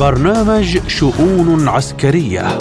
برنامج 0.00 0.78
شؤون 0.88 1.68
عسكرية. 1.68 2.58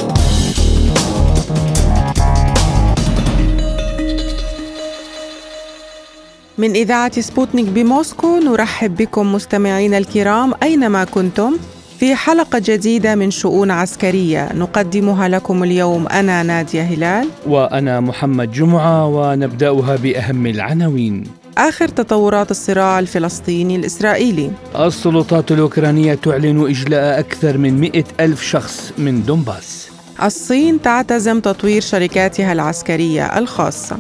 من 6.58 6.72
إذاعة 6.72 7.22
سبوتنيك 7.22 7.65
بموسكو 7.65 8.40
نرحب 8.40 8.96
بكم 8.96 9.33
مستمعينا 9.33 9.97
الكرام 9.97 10.54
أينما 10.63 11.04
كنتم 11.04 11.58
في 11.99 12.15
حلقة 12.15 12.62
جديدة 12.65 13.15
من 13.15 13.31
شؤون 13.31 13.71
عسكرية. 13.71 14.53
نقدمها 14.53 15.28
لكم 15.28 15.63
اليوم 15.63 16.08
أنا 16.08 16.44
نادية 16.44 16.81
هلال. 16.81 17.27
وأنا 17.48 17.99
محمد 17.99 18.52
جمعة 18.52 19.08
ونبدأها 19.08 19.95
بأهم 19.95 20.45
العناوين. 20.45 21.38
آخر 21.59 21.88
تطورات 21.88 22.52
الصراع 22.52 22.99
الفلسطيني 22.99 23.76
الإسرائيلي. 23.76 24.52
السلطات 24.76 25.52
الأوكرانية 25.52 26.13
تعلن 26.13 26.70
إجلاء 26.70 27.20
أكثر 27.20 27.58
من 27.58 27.80
مئة 27.80 28.04
ألف 28.20 28.41
شخص 28.41 28.94
من 28.98 29.23
دونباس. 29.23 29.90
الصين 30.23 30.81
تعتزم 30.81 31.40
تطوير 31.40 31.81
شركاتها 31.81 32.53
العسكرية 32.53 33.38
الخاصة. 33.38 34.00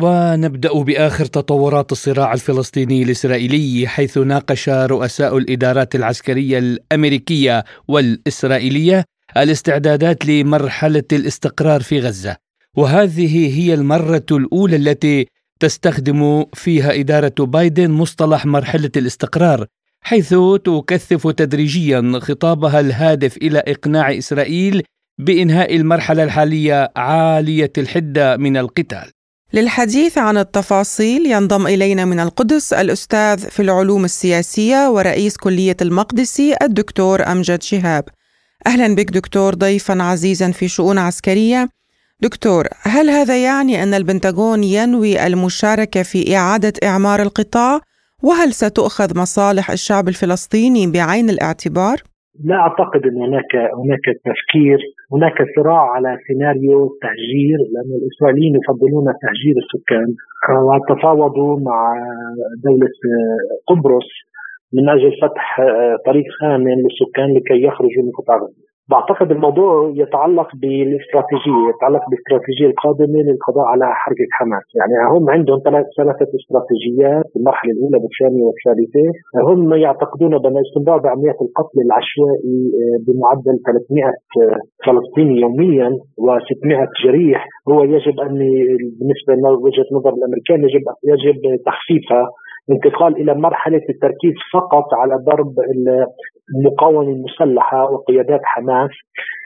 ونبدأ 0.00 0.82
بآخر 0.82 1.24
تطورات 1.24 1.92
الصراع 1.92 2.32
الفلسطيني 2.32 3.02
الإسرائيلي 3.02 3.88
حيث 3.88 4.18
ناقش 4.18 4.68
رؤساء 4.68 5.38
الإدارات 5.38 5.94
العسكرية 5.94 6.58
الأمريكية 6.58 7.64
والإسرائيلية 7.88 9.04
الاستعدادات 9.36 10.26
لمرحلة 10.26 11.04
الاستقرار 11.12 11.82
في 11.82 12.00
غزة. 12.00 12.43
وهذه 12.76 13.60
هي 13.60 13.74
المرة 13.74 14.26
الأولى 14.30 14.76
التي 14.76 15.26
تستخدم 15.60 16.44
فيها 16.54 17.00
إدارة 17.00 17.34
بايدن 17.38 17.90
مصطلح 17.90 18.46
مرحلة 18.46 18.90
الاستقرار 18.96 19.66
حيث 20.00 20.34
تكثف 20.64 21.28
تدريجيا 21.28 22.18
خطابها 22.22 22.80
الهادف 22.80 23.36
إلى 23.36 23.58
إقناع 23.58 24.18
إسرائيل 24.18 24.82
بإنهاء 25.18 25.76
المرحلة 25.76 26.22
الحالية 26.22 26.92
عالية 26.96 27.72
الحدة 27.78 28.36
من 28.36 28.56
القتال. 28.56 29.10
للحديث 29.52 30.18
عن 30.18 30.38
التفاصيل 30.38 31.26
ينضم 31.26 31.66
إلينا 31.66 32.04
من 32.04 32.20
القدس 32.20 32.72
الأستاذ 32.72 33.38
في 33.38 33.62
العلوم 33.62 34.04
السياسية 34.04 34.90
ورئيس 34.90 35.36
كلية 35.36 35.76
المقدسي 35.82 36.54
الدكتور 36.62 37.26
أمجد 37.26 37.62
شهاب. 37.62 38.04
أهلا 38.66 38.94
بك 38.94 39.10
دكتور 39.10 39.54
ضيفا 39.54 40.02
عزيزا 40.02 40.50
في 40.50 40.68
شؤون 40.68 40.98
عسكرية. 40.98 41.68
دكتور 42.22 42.64
هل 42.82 43.10
هذا 43.10 43.44
يعني 43.44 43.82
أن 43.82 43.94
البنتاغون 43.94 44.62
ينوي 44.62 45.26
المشاركة 45.26 46.02
في 46.02 46.36
إعادة 46.36 46.72
إعمار 46.84 47.22
القطاع؟ 47.22 47.80
وهل 48.22 48.52
ستؤخذ 48.52 49.08
مصالح 49.22 49.70
الشعب 49.70 50.08
الفلسطيني 50.08 50.92
بعين 50.92 51.30
الاعتبار؟ 51.30 51.96
لا 52.44 52.56
أعتقد 52.56 53.02
أن 53.10 53.16
هناك 53.26 53.52
هناك 53.54 54.06
تفكير 54.28 54.78
هناك 55.12 55.36
صراع 55.56 55.82
على 55.94 56.18
سيناريو 56.26 56.78
التهجير 56.92 57.58
لأن 57.72 57.90
الإسرائيليين 58.00 58.54
يفضلون 58.60 59.04
تهجير 59.22 59.56
السكان 59.62 60.08
وتفاوضوا 60.68 61.60
مع 61.60 61.94
دولة 62.64 62.94
قبرص 63.68 64.10
من 64.72 64.88
أجل 64.88 65.12
فتح 65.22 65.60
طريق 66.06 66.26
آمن 66.44 66.76
للسكان 66.84 67.28
لكي 67.36 67.62
يخرجوا 67.68 68.02
من 68.02 68.10
قطاع 68.18 68.36
غزة. 68.36 68.63
بعتقد 68.90 69.30
الموضوع 69.30 69.92
يتعلق 69.94 70.48
بالاستراتيجية 70.62 71.62
يتعلق 71.74 72.02
بالاستراتيجية 72.08 72.66
القادمة 72.66 73.18
للقضاء 73.26 73.66
على 73.72 73.86
حركة 74.02 74.28
حماس 74.32 74.66
يعني 74.78 74.94
هم 75.14 75.30
عندهم 75.30 75.58
ثلاث 75.64 75.86
ثلاثة 75.96 76.30
استراتيجيات 76.40 77.28
المرحلة 77.36 77.72
الأولى 77.72 77.98
والثانية 78.04 78.44
والثالثة. 78.48 79.06
هم 79.50 79.74
يعتقدون 79.74 80.38
بأن 80.38 80.56
الاستمرار 80.56 80.98
بعمليات 80.98 81.38
القتل 81.46 81.78
العشوائي 81.86 82.58
آه، 82.80 82.96
بمعدل 83.06 83.56
300 83.66 84.04
آه، 84.04 84.58
فلسطيني 84.86 85.40
يوميا 85.40 85.88
و600 86.24 86.88
جريح. 87.04 87.40
هو 87.68 87.84
يجب 87.84 88.20
أن 88.20 88.38
بالنسبة 88.98 89.32
لوجهة 89.44 89.88
نظر 89.92 90.12
الأمريكان 90.18 90.58
يجب 90.66 90.84
يجب 91.12 91.38
تخفيفها. 91.68 92.24
انتقال 92.70 93.16
إلى 93.16 93.34
مرحلة 93.34 93.82
التركيز 93.90 94.34
فقط 94.52 94.94
على 94.94 95.14
ضرب 95.26 95.54
المقاومة 96.56 97.12
المسلحة 97.12 97.90
وقيادات 97.90 98.40
حماس 98.44 98.90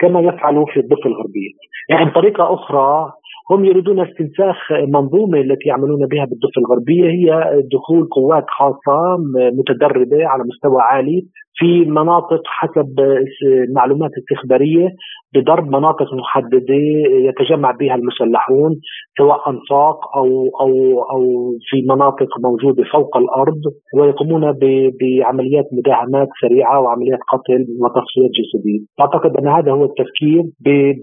كما 0.01 0.21
يفعلوا 0.21 0.67
في 0.67 0.81
الضفة 0.81 1.07
الغربية. 1.07 1.51
يعني 1.91 2.11
طريقة 2.11 2.55
أخرى 2.55 3.13
هم 3.51 3.65
يريدون 3.65 4.01
استنساخ 4.01 4.57
منظومة 4.89 5.41
التي 5.41 5.69
يعملون 5.69 6.07
بها 6.07 6.25
بالضفة 6.25 6.59
الغربية 6.59 7.05
هي 7.05 7.63
دخول 7.73 8.09
قوات 8.09 8.45
خاصة 8.49 9.17
متدربة 9.59 10.27
على 10.27 10.43
مستوى 10.45 10.83
عالي 10.83 11.27
في 11.59 11.85
مناطق 11.85 12.43
حسب 12.47 13.01
المعلومات 13.69 14.11
الاستخبارية 14.17 14.89
بضرب 15.35 15.67
مناطق 15.69 16.15
محددة 16.15 16.75
يتجمع 17.29 17.71
بها 17.71 17.95
المسلحون 17.95 18.73
سواء 19.19 19.51
أنفاق 19.51 20.17
أو 20.17 20.27
أو 20.61 20.71
أو 21.13 21.23
في 21.69 21.83
مناطق 21.89 22.29
موجودة 22.45 22.85
فوق 22.93 23.17
الأرض 23.17 23.61
ويقومون 23.95 24.41
بعمليات 25.01 25.65
مداهمات 25.73 26.29
سريعة 26.43 26.81
وعمليات 26.81 27.19
قتل 27.33 27.67
وتصفية 27.81 28.29
جسدية 28.39 28.81
أعتقد 29.01 29.37
أن 29.37 29.49
هذا 29.49 29.73
هو 29.73 29.85
التفكير 29.85 30.43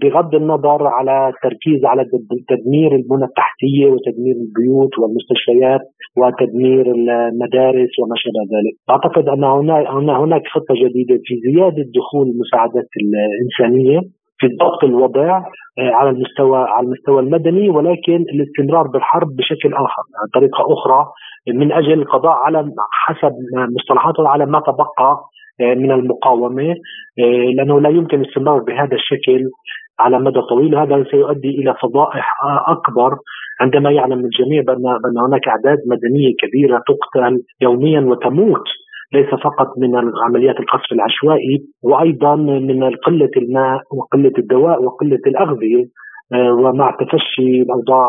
بغض 0.02 0.34
النظر 0.34 0.86
على 0.86 1.28
التركيز 1.28 1.84
على 1.84 2.04
تدمير 2.48 2.90
البنى 2.94 3.24
التحتية 3.24 3.86
وتدمير 3.86 4.34
البيوت 4.44 4.98
والمستشفيات 4.98 5.80
وتدمير 6.18 6.84
المدارس 6.94 7.92
وما 8.00 8.16
شابه 8.22 8.42
ذلك. 8.54 8.74
أعتقد 8.90 9.28
أن 9.28 9.44
هنا 9.44 10.18
هناك 10.24 10.45
خطة 10.54 10.74
جديدة 10.74 11.20
في 11.24 11.34
زيادة 11.46 11.84
دخول 11.94 12.26
المساعدات 12.28 12.88
الإنسانية 13.02 14.00
في 14.38 14.46
ضبط 14.46 14.84
الوضع 14.84 15.38
آه، 15.78 15.90
على 15.90 16.10
المستوى 16.10 16.58
على 16.58 16.86
المستوى 16.86 17.20
المدني 17.20 17.68
ولكن 17.68 18.24
الاستمرار 18.34 18.86
بالحرب 18.86 19.36
بشكل 19.36 19.74
آخر 19.74 20.02
يعني 20.14 20.30
طريقه 20.34 20.72
أخرى 20.72 21.06
من 21.48 21.72
أجل 21.72 21.92
القضاء 21.92 22.32
على 22.32 22.72
حسب 22.92 23.32
مصطلحاته 23.76 24.28
على 24.28 24.46
ما 24.46 24.60
تبقى 24.60 25.20
آه، 25.60 25.74
من 25.74 25.92
المقاومة. 25.92 26.74
آه، 27.18 27.50
لأنه 27.56 27.80
لا 27.80 27.88
يمكن 27.88 28.20
الاستمرار 28.20 28.58
بهذا 28.58 28.94
الشكل 28.94 29.50
على 29.98 30.18
مدى 30.18 30.40
طويل 30.40 30.74
وهذا 30.74 31.04
سيؤدي 31.10 31.48
إلى 31.48 31.74
فضائح 31.82 32.34
أكبر. 32.66 33.16
عندما 33.60 33.90
يعلم 33.90 34.24
الجميع 34.24 34.62
بان 34.62 34.82
بأن 34.82 35.18
هناك 35.26 35.48
أعداد 35.48 35.78
مدنية 35.86 36.34
كبيرة 36.38 36.82
تقتل 36.88 37.38
يوميا 37.60 38.00
وتموت 38.00 38.64
ليس 39.12 39.30
فقط 39.44 39.68
من 39.78 39.90
عمليات 40.24 40.60
القصف 40.60 40.92
العشوائي 40.92 41.64
وأيضا 41.82 42.36
من 42.36 42.84
قلة 43.06 43.30
الماء 43.36 43.80
وقلة 43.98 44.32
الدواء 44.38 44.82
وقلة 44.82 45.20
الأغذية 45.26 45.84
آه، 46.32 46.52
ومع 46.52 46.96
تفشي 47.00 47.62
الأوضاع 47.62 48.08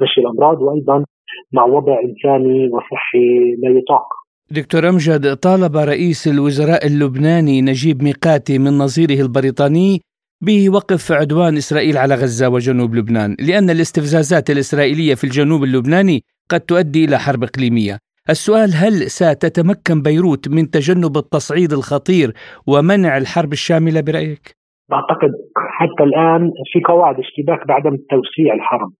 تفشي 0.00 0.20
الأمراض 0.20 0.62
وأيضا 0.62 1.04
مع 1.52 1.64
وضع 1.64 1.96
إنساني 2.04 2.68
وصحي 2.68 3.28
لا 3.62 3.78
يطاق. 3.78 4.06
دكتور 4.50 4.88
أمجد 4.88 5.36
طالب 5.36 5.76
رئيس 5.76 6.28
الوزراء 6.28 6.86
اللبناني 6.86 7.62
نجيب 7.62 8.02
ميقاتي 8.02 8.58
من 8.58 8.78
نظيره 8.78 9.22
البريطاني 9.22 10.00
بوقف 10.42 11.12
عدوان 11.12 11.56
إسرائيل 11.56 11.96
على 11.98 12.14
غزة 12.14 12.48
وجنوب 12.48 12.94
لبنان 12.94 13.36
لأن 13.48 13.70
الاستفزازات 13.70 14.50
الإسرائيلية 14.50 15.14
في 15.14 15.24
الجنوب 15.24 15.64
اللبناني 15.64 16.20
قد 16.50 16.60
تؤدي 16.60 17.04
إلى 17.04 17.18
حرب 17.18 17.42
إقليمية. 17.42 17.98
السؤال 18.30 18.70
هل 18.82 18.94
ستتمكن 19.18 20.02
بيروت 20.02 20.44
من 20.48 20.70
تجنب 20.76 21.14
التصعيد 21.16 21.72
الخطير 21.72 22.28
ومنع 22.70 23.16
الحرب 23.22 23.52
الشاملة 23.52 24.00
برأيك؟ 24.00 24.44
بعتقد 24.90 25.32
حتى 25.78 26.02
الآن 26.08 26.42
في 26.72 26.80
قواعد 26.90 27.16
اشتباك 27.18 27.66
بعدم 27.68 27.96
توسيع 28.10 28.54
الحرب 28.54 28.90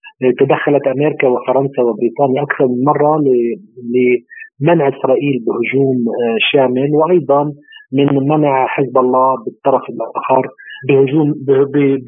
تدخلت 0.41 0.85
أمريكا 0.95 1.29
وفرنسا 1.29 1.83
وبريطانيا 1.83 2.43
أكثر 2.43 2.67
من 2.73 2.85
مرة 2.91 3.13
لمنع 3.95 4.89
إسرائيل 4.89 5.37
بهجوم 5.47 5.99
آه، 6.23 6.39
شامل 6.53 6.91
وأيضا 6.99 7.43
من 7.93 8.29
منع 8.29 8.67
حزب 8.67 8.99
الله 8.99 9.37
بالطرف 9.45 9.83
الآخر 9.91 10.49
بهجوم 10.89 11.35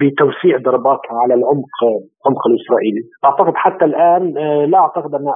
بتوسيع 0.00 0.58
ضرباتها 0.58 1.16
على 1.22 1.34
العمق 1.34 1.76
العمق 2.26 2.46
الإسرائيلي، 2.46 3.02
أعتقد 3.24 3.52
حتى 3.54 3.84
الآن 3.84 4.38
آه، 4.38 4.64
لا 4.64 4.78
أعتقد 4.78 5.14
أن 5.14 5.28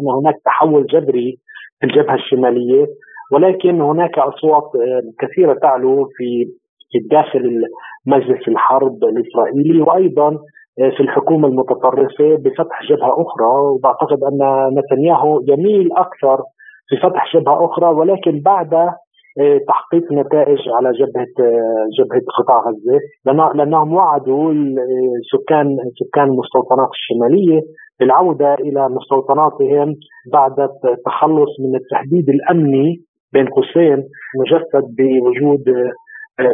أن 0.00 0.08
هناك 0.20 0.34
تحول 0.44 0.86
جذري 0.86 1.38
في 1.80 1.86
الجبهة 1.86 2.14
الشمالية 2.14 2.86
ولكن 3.32 3.80
هناك 3.80 4.18
أصوات 4.18 4.70
آه، 4.76 5.02
كثيرة 5.26 5.54
تعلو 5.54 6.08
في 6.16 6.46
داخل 7.10 7.62
مجلس 8.06 8.48
الحرب 8.48 9.04
الإسرائيلي 9.04 9.80
وأيضا 9.82 10.28
آه، 10.80 10.90
في 10.96 11.00
الحكومة 11.00 11.48
المتطرفة 11.48 12.36
بفتح 12.36 12.82
جبهة 12.90 13.12
أخرى. 13.22 13.46
وبعتقد 13.46 14.18
أن 14.22 14.38
نتنياهو 14.78 15.40
يميل 15.48 15.88
أكثر 15.92 16.42
في 16.88 16.96
فتح 16.96 17.36
جبهة 17.36 17.64
أخرى 17.64 17.86
ولكن 17.86 18.40
بعد 18.40 18.74
تحقيق 19.68 20.12
نتائج 20.12 20.58
على 20.68 20.92
جبهة 20.92 21.34
جبهة 21.98 22.22
قطاع 22.38 22.58
غزة. 22.58 23.00
لأنهم 23.54 23.94
وعدوا 23.94 24.52
سكان 25.32 25.76
سكان 26.00 26.24
المستوطنات 26.24 26.88
الشمالية 26.90 27.60
بالعودة 28.00 28.54
إلى 28.54 28.88
مستوطناتهم 28.88 29.94
بعد 30.32 30.60
التخلص 30.60 31.50
من 31.60 31.76
التهديد 31.76 32.28
الأمني 32.28 32.96
بين 33.32 33.46
قوسين 33.48 34.04
مجسد 34.40 34.84
بوجود 34.98 35.64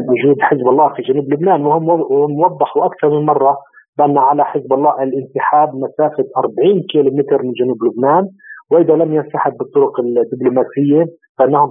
وجود 0.09 0.37
حزب 0.41 0.69
الله 0.69 0.89
في 0.95 1.03
جنوب 1.03 1.33
لبنان. 1.33 1.67
وهم 1.67 2.41
وضحوا 2.41 2.87
أكثر 2.87 3.11
من 3.11 3.27
مرة 3.27 3.57
بأن 3.99 4.19
على 4.19 4.45
حزب 4.45 4.73
الله 4.73 5.03
الانسحاب 5.03 5.69
مسافة 5.75 6.25
40 6.37 6.83
كيلو 6.93 7.11
متر 7.17 7.43
من 7.43 7.53
جنوب 7.53 7.85
لبنان. 7.85 8.29
وإذا 8.71 8.95
لم 8.95 9.15
ينسحب 9.15 9.53
بالطرق 9.59 10.01
الدبلوماسية 10.01 11.05
فانهم 11.39 11.69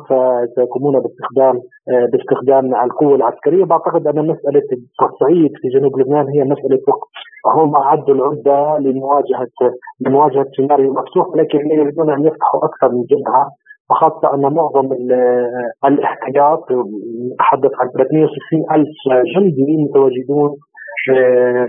سيقومون 0.55 0.99
باستخدام 0.99 1.59
باستخدام 2.11 2.75
القوة 2.75 3.15
العسكرية. 3.15 3.65
بعتقد 3.65 4.07
أن 4.07 4.27
مسألة 4.27 4.63
التصعيد 4.73 5.51
في 5.61 5.67
جنوب 5.67 5.99
لبنان 5.99 6.27
هي 6.27 6.43
مسألة 6.43 6.79
وقت. 6.87 7.09
هم 7.55 7.75
أعدوا 7.75 8.15
العدة 8.15 8.77
لمواجهة 8.77 9.47
لمواجهة 10.01 10.45
سيناريو 10.55 10.93
مفتوح 10.93 11.27
لكن 11.35 11.71
يريدون 11.71 12.09
أن 12.09 12.25
يفتحوا 12.25 12.65
أكثر 12.65 12.89
من 12.89 13.03
جبهة. 13.03 13.49
وخاصة 13.91 14.33
أن 14.33 14.53
معظم 14.53 14.89
الاحتياط 15.85 16.63
نتحدث 17.33 17.71
عن 17.79 17.87
360 17.89 18.63
ألف 18.71 18.87
جندي 19.35 19.77
متواجدون 19.83 20.49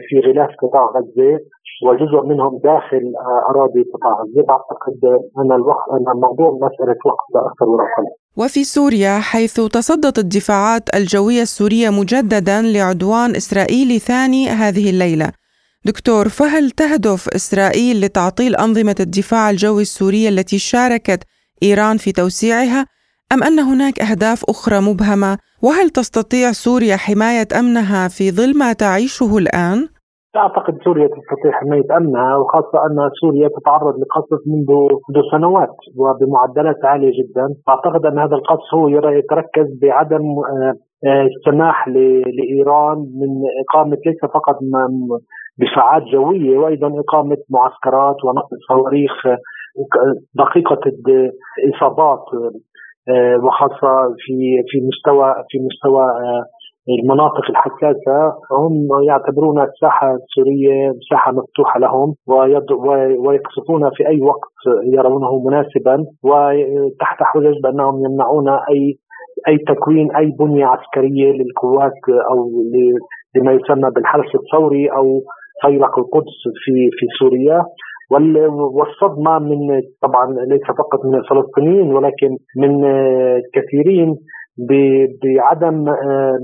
في 0.08 0.16
غلاف 0.26 0.50
قطاع 0.62 0.84
غزة 0.96 1.38
وجزء 1.86 2.26
منهم 2.30 2.60
داخل 2.64 3.02
أراضي 3.50 3.82
قطاع 3.92 4.12
غزة. 4.22 4.46
أعتقد 4.50 5.00
أن 5.38 5.52
الوقت 5.52 5.86
أن 5.92 6.06
الموضوع 6.14 6.50
مسألة 6.50 6.96
وقت 7.06 7.26
لا 7.34 7.40
أكثر 7.46 7.64
ولا 7.64 7.82
أقل. 7.82 8.04
وفي 8.36 8.64
سوريا 8.64 9.18
حيث 9.18 9.60
تصدت 9.60 10.18
الدفاعات 10.18 10.82
الجوية 10.94 11.42
السورية 11.42 11.90
مجددا 11.90 12.62
لعدوان 12.62 13.30
إسرائيلي 13.30 13.98
ثاني 13.98 14.48
هذه 14.48 14.90
الليلة. 14.90 15.32
دكتور 15.84 16.28
فهل 16.28 16.70
تهدف 16.70 17.28
إسرائيل 17.28 18.00
لتعطيل 18.00 18.56
أنظمة 18.56 18.96
الدفاع 19.00 19.50
الجوي 19.50 19.82
السورية 19.82 20.28
التي 20.28 20.58
شاركت 20.58 21.20
إيران 21.62 21.96
في 21.96 22.12
توسيعها؟ 22.12 22.86
أم 23.34 23.42
أن 23.42 23.58
هناك 23.58 23.96
أهداف 24.00 24.40
أخرى 24.54 24.78
مبهمة 24.88 25.32
وهل 25.64 25.86
تستطيع 25.90 26.46
سوريا 26.66 26.96
حماية 26.96 27.50
أمنها 27.60 28.02
في 28.16 28.24
ظل 28.38 28.52
ما 28.58 28.72
تعيشه 28.72 29.32
الآن؟ 29.42 29.78
أعتقد 30.36 30.74
سوريا 30.84 31.08
تستطيع 31.16 31.52
حماية 31.60 31.96
أمنها 31.96 32.36
وخاصة 32.36 32.76
أن 32.86 32.96
سوريا 33.20 33.48
تتعرض 33.56 33.94
لقصف 34.00 34.40
منذ 34.52 34.70
منذ 35.08 35.22
سنوات 35.32 35.76
وبمعدلات 36.00 36.84
عالية 36.84 37.12
جدا، 37.20 37.46
أعتقد 37.68 38.06
أن 38.06 38.18
هذا 38.18 38.36
القصف 38.36 38.74
هو 38.74 38.88
يتركز 38.88 39.66
بعدم 39.82 40.24
آه، 40.52 40.74
آه، 41.06 41.26
السماح 41.30 41.88
لإيران 42.36 42.98
من 43.20 43.30
إقامة 43.62 43.98
ليس 44.06 44.20
فقط 44.34 44.58
دفاعات 45.58 46.02
جوية 46.02 46.58
وأيضا 46.58 46.88
إقامة 47.00 47.38
معسكرات 47.50 48.16
ونقل 48.24 48.56
صواريخ 48.68 49.12
دقيقة 50.34 50.80
الإصابات 51.64 52.24
آه، 52.34 52.50
وخاصة 53.44 54.14
في 54.18 54.62
في 54.68 54.78
مستوى 54.88 55.34
في 55.48 55.58
مستوى 55.58 56.02
آه، 56.02 56.44
المناطق 56.88 57.50
الحساسة 57.50 58.18
هم 58.52 58.88
يعتبرون 59.08 59.62
الساحة 59.62 60.14
السورية 60.14 60.92
ساحة 61.10 61.32
مفتوحة 61.32 61.80
لهم 61.80 62.14
ويقصفون 63.26 63.90
في 63.96 64.08
أي 64.08 64.20
وقت 64.20 64.56
يرونه 64.94 65.38
مناسبا 65.46 66.04
وتحت 66.24 67.22
حجج 67.22 67.54
بأنهم 67.62 68.04
يمنعون 68.04 68.48
أي 68.48 68.94
أي 69.48 69.58
تكوين 69.58 70.16
أي 70.16 70.26
بنية 70.38 70.66
عسكرية 70.66 71.32
للقوات 71.32 72.00
أو 72.30 72.50
لما 73.36 73.52
يسمى 73.52 73.90
بالحرس 73.94 74.34
الثوري 74.34 74.86
أو 74.88 75.20
فيلق 75.62 75.98
القدس 75.98 76.40
في 76.64 76.90
في 76.98 77.06
سوريا. 77.18 77.64
والصدمة 78.10 79.38
من 79.38 79.80
طبعا 80.02 80.26
ليس 80.32 80.62
فقط 80.68 81.04
من 81.04 81.14
الفلسطينيين 81.14 81.92
ولكن 81.92 82.36
من 82.56 82.82
كثيرين 83.54 84.16
بعدم 85.22 85.88
آه، 85.88 86.38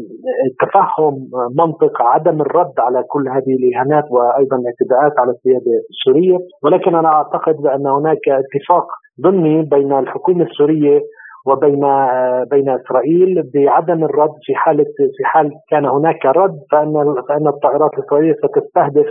تفهم 0.61 1.15
منطق 1.59 2.03
عدم 2.03 2.41
الرد 2.41 2.73
على 2.79 3.03
كل 3.09 3.29
هذه 3.29 3.53
الإهانات 3.61 4.05
وأيضا 4.11 4.57
الاعتداءات 4.57 5.13
على 5.19 5.31
السيادة 5.31 5.73
السورية. 5.91 6.39
ولكن 6.65 6.95
أنا 6.95 7.09
أعتقد 7.09 7.55
بأن 7.57 7.87
هناك 7.87 8.29
اتفاق 8.29 8.87
ضمني 9.21 9.63
بين 9.63 9.93
الحكومة 9.93 10.45
السورية 10.45 11.01
وبين 11.47 11.85
آه، 11.85 12.45
بين 12.51 12.69
إسرائيل 12.69 13.51
بعدم 13.55 14.05
الرد. 14.05 14.35
في 14.43 14.55
حاله 14.55 14.85
في 15.17 15.25
حال 15.25 15.51
كان 15.71 15.87
هناك 15.87 16.27
رد 16.27 16.59
فإن 16.73 17.15
فإن 17.29 17.47
الطائرات 17.47 17.91
الإسرائيلية 17.99 18.35
ستستهدف 18.35 19.07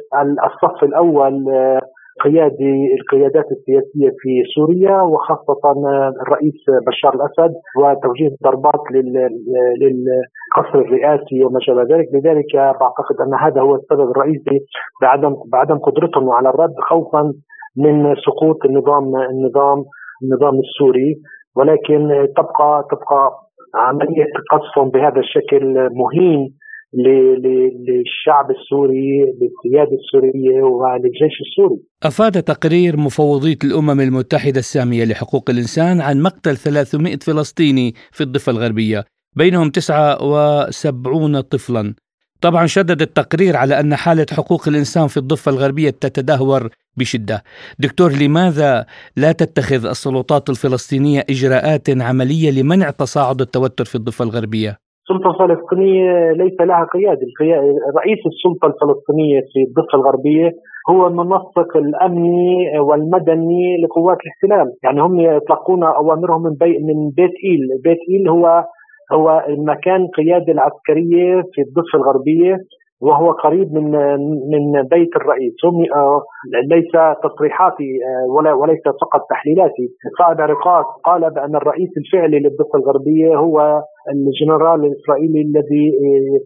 الصف 0.45 0.83
الأول 0.83 1.45
قيادي 2.23 2.95
القيادات 2.99 3.45
السياسية 3.51 4.09
في 4.19 4.43
سوريا 4.55 5.01
وخاصة 5.01 5.61
الرئيس 6.21 6.59
بشار 6.87 7.13
الأسد 7.15 7.53
وتوجيه 7.79 8.27
الضربات 8.27 8.81
للقصر 9.81 10.79
الرئاسي 10.79 11.43
وما 11.43 11.59
شابه 11.61 11.81
ذلك، 11.81 12.07
لذلك 12.13 12.55
بعتقد 12.55 13.15
أن 13.27 13.33
هذا 13.33 13.61
هو 13.61 13.75
السبب 13.75 14.11
الرئيسي 14.11 14.59
بعدم 15.01 15.35
بعدم 15.51 15.77
قدرتهم 15.77 16.29
على 16.29 16.49
الرد 16.49 16.75
خوفا 16.89 17.33
من 17.77 18.15
سقوط 18.15 18.65
النظام 18.65 19.15
النظام 19.15 19.85
النظام 20.23 20.59
السوري. 20.59 21.15
ولكن 21.57 22.27
تبقى 22.37 22.83
تبقى 22.91 23.31
عملية 23.75 24.25
قصفهم 24.51 24.89
بهذا 24.89 25.19
الشكل 25.19 25.89
مهين. 25.93 26.49
للشعب 26.97 28.51
السوري 28.51 29.21
للسيادة 29.21 29.97
السورية 30.01 30.63
وللجيش 30.63 31.41
السوري. 31.41 31.81
أفاد 32.03 32.43
تقرير 32.43 32.97
مفوضية 32.97 33.57
الأمم 33.63 34.01
المتحدة 34.01 34.59
السامية 34.59 35.05
لحقوق 35.05 35.49
الإنسان 35.49 36.01
عن 36.01 36.21
مقتل 36.21 36.57
300 36.57 37.17
فلسطيني 37.17 37.93
في 38.11 38.21
الضفة 38.21 38.51
الغربية 38.51 39.05
بينهم 39.35 39.69
79 39.69 41.41
طفلا. 41.41 41.93
طبعا 42.41 42.65
شدد 42.65 43.01
التقرير 43.01 43.55
على 43.55 43.79
أن 43.79 43.95
حالة 43.95 44.25
حقوق 44.31 44.67
الإنسان 44.67 45.07
في 45.07 45.17
الضفة 45.17 45.51
الغربية 45.51 45.89
تتدهور 45.89 46.69
بشدة. 46.97 47.43
دكتور 47.79 48.11
لماذا 48.11 48.85
لا 49.17 49.31
تتخذ 49.31 49.85
السلطات 49.85 50.49
الفلسطينية 50.49 51.25
إجراءات 51.29 51.89
عملية 51.89 52.51
لمنع 52.51 52.89
تصاعد 52.89 53.41
التوتر 53.41 53.85
في 53.85 53.95
الضفة 53.95 54.23
الغربية؟ 54.23 54.84
السلطة 55.09 55.29
الفلسطينية 55.29 56.31
ليس 56.31 56.61
لها 56.61 56.83
قيادة، 56.83 57.27
رئيس 57.97 58.19
السلطة 58.25 58.65
الفلسطينية 58.67 59.39
في 59.39 59.59
الضفة 59.67 59.95
الغربية 59.97 60.51
هو 60.89 61.07
المنسق 61.07 61.77
الأمني 61.77 62.79
والمدني 62.79 63.77
لقوات 63.83 64.17
الاحتلال، 64.23 64.73
يعني 64.83 65.01
هم 65.01 65.19
يطلقون 65.19 65.83
أوامرهم 65.83 66.43
من 66.43 66.53
بي 66.53 66.77
من 66.77 67.09
بيت 67.17 67.35
إيل، 67.43 67.81
بيت 67.83 67.97
إيل 68.09 68.29
هو 68.29 68.63
هو 69.13 69.43
مكان 69.49 70.01
القياده 70.01 70.53
العسكرية 70.53 71.41
في 71.53 71.61
الضفة 71.61 71.95
الغربية. 71.95 72.57
وهو 73.01 73.31
قريب 73.31 73.73
من 73.73 73.91
من 74.51 74.81
بيت 74.83 75.15
الرئيس. 75.15 75.53
هم 75.65 75.75
آه، 75.95 76.21
ليس 76.69 76.91
تصريحاتي 77.23 77.91
آه، 78.07 78.33
ولا 78.33 78.53
وليس 78.53 78.81
فقط 79.01 79.21
تحليلاتي. 79.29 79.87
صائب 80.19 80.41
عرقات 80.41 80.85
قال 81.03 81.33
بأن 81.33 81.55
الرئيس 81.55 81.89
الفعلي 81.97 82.39
للضفة 82.39 82.79
الغربية 82.79 83.35
هو 83.35 83.81
الجنرال 84.13 84.85
الإسرائيلي 84.85 85.41
الذي 85.41 85.85
آه، 86.05 86.39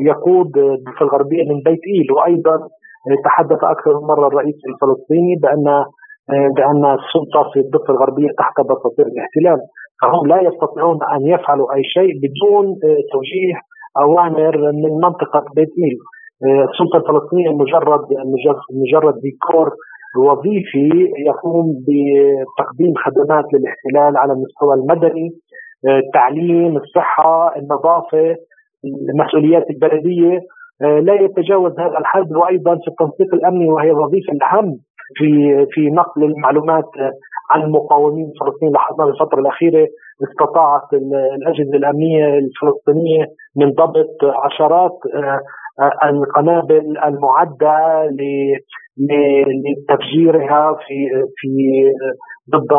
يقود 0.00 0.58
الضفة 0.58 1.02
الغربية 1.02 1.42
من 1.42 1.60
بيت 1.64 1.80
إيل. 1.94 2.12
وأيضا 2.12 2.68
تحدث 3.24 3.64
أكثر 3.64 4.00
من 4.00 4.06
مرة 4.06 4.26
الرئيس 4.28 4.56
الفلسطيني 4.68 5.34
بأن 5.42 5.84
بأن 6.56 6.84
السلطة 6.98 7.50
في 7.52 7.60
الضفة 7.60 7.90
الغربية 7.94 8.28
تحت 8.38 8.60
بساطير 8.60 9.06
الاحتلال. 9.06 9.60
فهم 10.02 10.26
لا 10.26 10.40
يستطيعون 10.48 10.98
أن 11.14 11.26
يفعلوا 11.26 11.74
أي 11.74 11.82
شيء 11.84 12.12
بدون 12.22 12.64
توجيه 13.12 13.54
أوامر 13.96 14.72
من 14.72 14.92
منطقة 15.02 15.44
بيت 15.56 15.72
ايل 15.78 15.98
آه، 16.44 16.68
السلطة 16.70 16.96
الفلسطينية 16.96 17.50
مجرد 17.50 18.00
مجرد 18.70 19.14
ديكور 19.20 19.70
وظيفي 20.18 21.12
يقوم 21.26 21.66
بتقديم 21.86 22.94
خدمات 22.96 23.44
للاحتلال 23.54 24.16
على 24.16 24.32
المستوى 24.32 24.74
المدني 24.74 25.30
آه، 25.88 25.98
التعليم 25.98 26.76
الصحة 26.76 27.56
النظافة 27.56 28.36
المسؤوليات 28.84 29.70
البلدية. 29.70 30.40
آه، 30.82 31.00
لا 31.00 31.14
يتجاوز 31.14 31.72
هذا 31.80 31.98
الحد. 31.98 32.32
وأيضا 32.32 32.74
في 32.74 32.88
التنسيق 32.88 33.34
الأمني 33.34 33.68
وهي 33.70 33.90
وظيفة 33.92 34.32
الأهم 34.32 34.78
في 35.14 35.66
في 35.70 35.90
نقل 35.90 36.24
المعلومات 36.24 36.90
عن 37.50 37.62
المقاومين 37.62 38.24
الفلسطينيين 38.24 38.74
لاحظنا 38.74 39.04
في 39.06 39.10
الفترة 39.12 39.40
الأخيرة 39.40 39.88
استطاعت 40.22 40.92
الأجهزة 41.36 41.76
الأمنية 41.76 42.38
الفلسطينية 42.38 43.24
من 43.56 43.70
ضبط 43.72 44.16
عشرات 44.44 44.98
آه، 45.14 45.40
القنابل 46.08 46.98
المعدة 47.04 47.76
لتفجيرها 48.98 50.74
في 50.86 50.96
في 51.36 51.50
ضد 52.50 52.72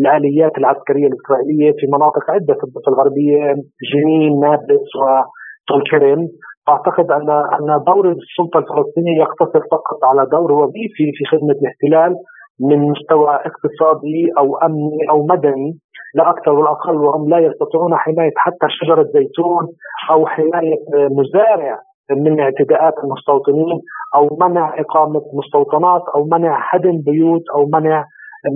الآليات 0.00 0.58
العسكرية 0.58 1.06
الإسرائيلية 1.06 1.72
في 1.78 1.86
مناطق 1.86 2.30
عدة 2.30 2.54
في 2.54 2.64
الضفة 2.64 2.88
الغربية 2.92 3.54
جنين 3.92 4.40
نابلس 4.40 4.88
وطول 5.00 5.82
كرم 5.90 6.28
واعتقد 6.68 7.10
ان 7.10 7.30
أن 7.30 7.68
دور 7.86 8.12
السلطة 8.12 8.58
الفلسطينية 8.58 9.18
يقتصر 9.20 9.60
فقط 9.70 9.98
على 10.04 10.26
دور 10.30 10.52
وظيفي 10.52 11.06
في 11.14 11.24
خدمة 11.30 11.56
الاحتلال 11.62 12.16
من 12.60 12.78
مستوى 12.90 13.30
اقتصادي 13.30 14.30
أو 14.38 14.56
أمني 14.56 14.98
أو 15.10 15.26
مدني. 15.26 15.78
لا 16.16 16.30
أكثر 16.30 16.50
ولا 16.52 16.70
أقل 16.70 16.96
وهم 16.96 17.28
لا 17.28 17.38
يستطيعون 17.38 17.94
حماية 17.96 18.32
حتى 18.36 18.66
شجرة 18.68 19.02
زيتون 19.02 19.64
أو 20.10 20.26
حماية 20.26 20.82
مزارع 21.18 21.78
من 22.10 22.40
اعتداءات 22.40 22.94
المستوطنين 23.04 23.80
أو 24.14 24.36
منع 24.40 24.80
إقامة 24.80 25.22
مستوطنات 25.32 26.02
أو 26.14 26.24
منع 26.24 26.58
هدم 26.70 26.96
بيوت 27.06 27.42
أو 27.54 27.66
منع 27.66 28.04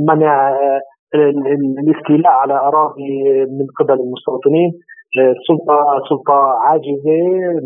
منع 0.08 0.56
الاستيلاء 1.84 2.32
على 2.32 2.54
أراضي 2.54 3.22
من 3.58 3.66
قبل 3.78 4.00
المستوطنين. 4.00 4.70
السلطه 5.18 5.78
سلطة 6.08 6.34
عاجزة 6.34 7.20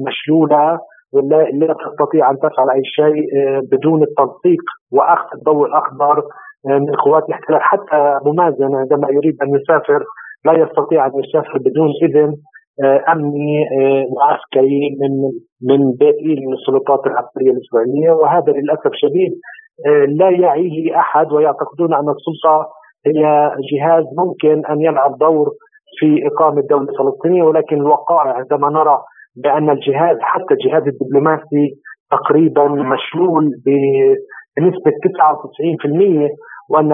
مشلولة 0.06 0.78
ولا 1.12 1.42
لا 1.44 1.74
تستطيع 1.84 2.30
أن 2.30 2.36
تفعل 2.38 2.70
أي 2.70 2.82
شيء 2.84 3.24
بدون 3.72 4.02
التنسيق 4.02 4.62
وأخذ 4.92 5.28
الضوء 5.34 5.66
الأخضر 5.66 6.22
من 6.66 6.94
قوات 6.94 7.24
الاحتلال 7.28 7.62
حتى 7.62 8.18
ممازن 8.26 8.74
عندما 8.74 9.08
يريد 9.10 9.36
أن 9.42 9.48
يسافر 9.54 10.04
لا 10.44 10.52
يستطيع 10.52 11.06
أن 11.06 11.12
يسافر 11.24 11.58
بدون 11.58 11.90
إذن 12.02 12.36
أمني 13.12 13.66
وعسكري 14.16 14.80
من 15.00 15.12
من 15.70 15.92
بيت 15.92 16.16
من 16.46 16.52
السلطات 16.52 17.06
العسكرية 17.06 17.50
الإسرائيلية. 17.50 18.10
وهذا 18.10 18.52
للأسف 18.52 18.90
شديد 18.92 19.32
لا 20.08 20.30
يعيه 20.30 20.98
أحد 20.98 21.32
ويعتقدون 21.32 21.94
أن 21.94 22.08
السلطة 22.08 22.68
هي 23.06 23.50
جهاز 23.72 24.04
ممكن 24.18 24.66
أن 24.66 24.80
يلعب 24.80 25.18
دور 25.18 25.50
في 25.98 26.26
إقامة 26.26 26.62
دولة 26.70 26.86
فلسطينية. 26.98 27.42
ولكن 27.42 27.76
الوقائع 27.76 28.32
عندما 28.32 28.68
نرى 28.68 28.98
بأن 29.36 29.70
الجهاز 29.70 30.16
حتى 30.20 30.54
الجهاز 30.54 30.82
الدبلوماسي 30.86 31.74
تقريبا 32.10 32.68
مشلول 32.68 33.50
بنسبة 33.66 34.90
99% 34.90 36.28
وأن 36.70 36.92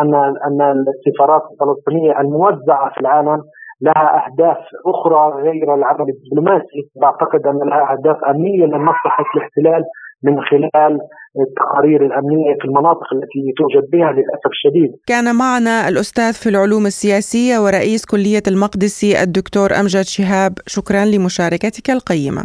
أن 0.00 0.14
أن 0.46 0.84
السفارات 0.94 1.42
الفلسطينية 1.52 2.20
الموزعة 2.20 2.94
في 2.94 3.00
العالم 3.00 3.42
لها 3.82 4.26
أهداف 4.26 4.58
أخرى 4.86 5.42
غير 5.42 5.74
العمل 5.74 6.06
الدبلوماسي، 6.14 6.80
بعتقد 7.02 7.46
أن 7.46 7.58
لها 7.68 7.92
أهداف 7.92 8.16
أمنية 8.30 8.64
لمصلحة 8.66 9.24
الاحتلال 9.36 9.84
من 10.22 10.40
خلال 10.40 10.98
التقارير 11.40 12.06
الأمنية 12.06 12.54
في 12.60 12.64
المناطق 12.64 13.08
التي 13.12 13.42
توجد 13.58 13.90
بها 13.90 14.12
للأسف 14.12 14.46
الشديد. 14.46 14.90
كان 15.06 15.36
معنا 15.36 15.88
الأستاذ 15.88 16.32
في 16.32 16.48
العلوم 16.48 16.86
السياسية 16.86 17.58
ورئيس 17.58 18.06
كلية 18.06 18.42
المقدسي 18.48 19.22
الدكتور 19.22 19.68
أمجد 19.80 20.04
شهاب، 20.04 20.52
شكرا 20.66 21.04
لمشاركتك 21.04 21.90
القيمة. 21.90 22.42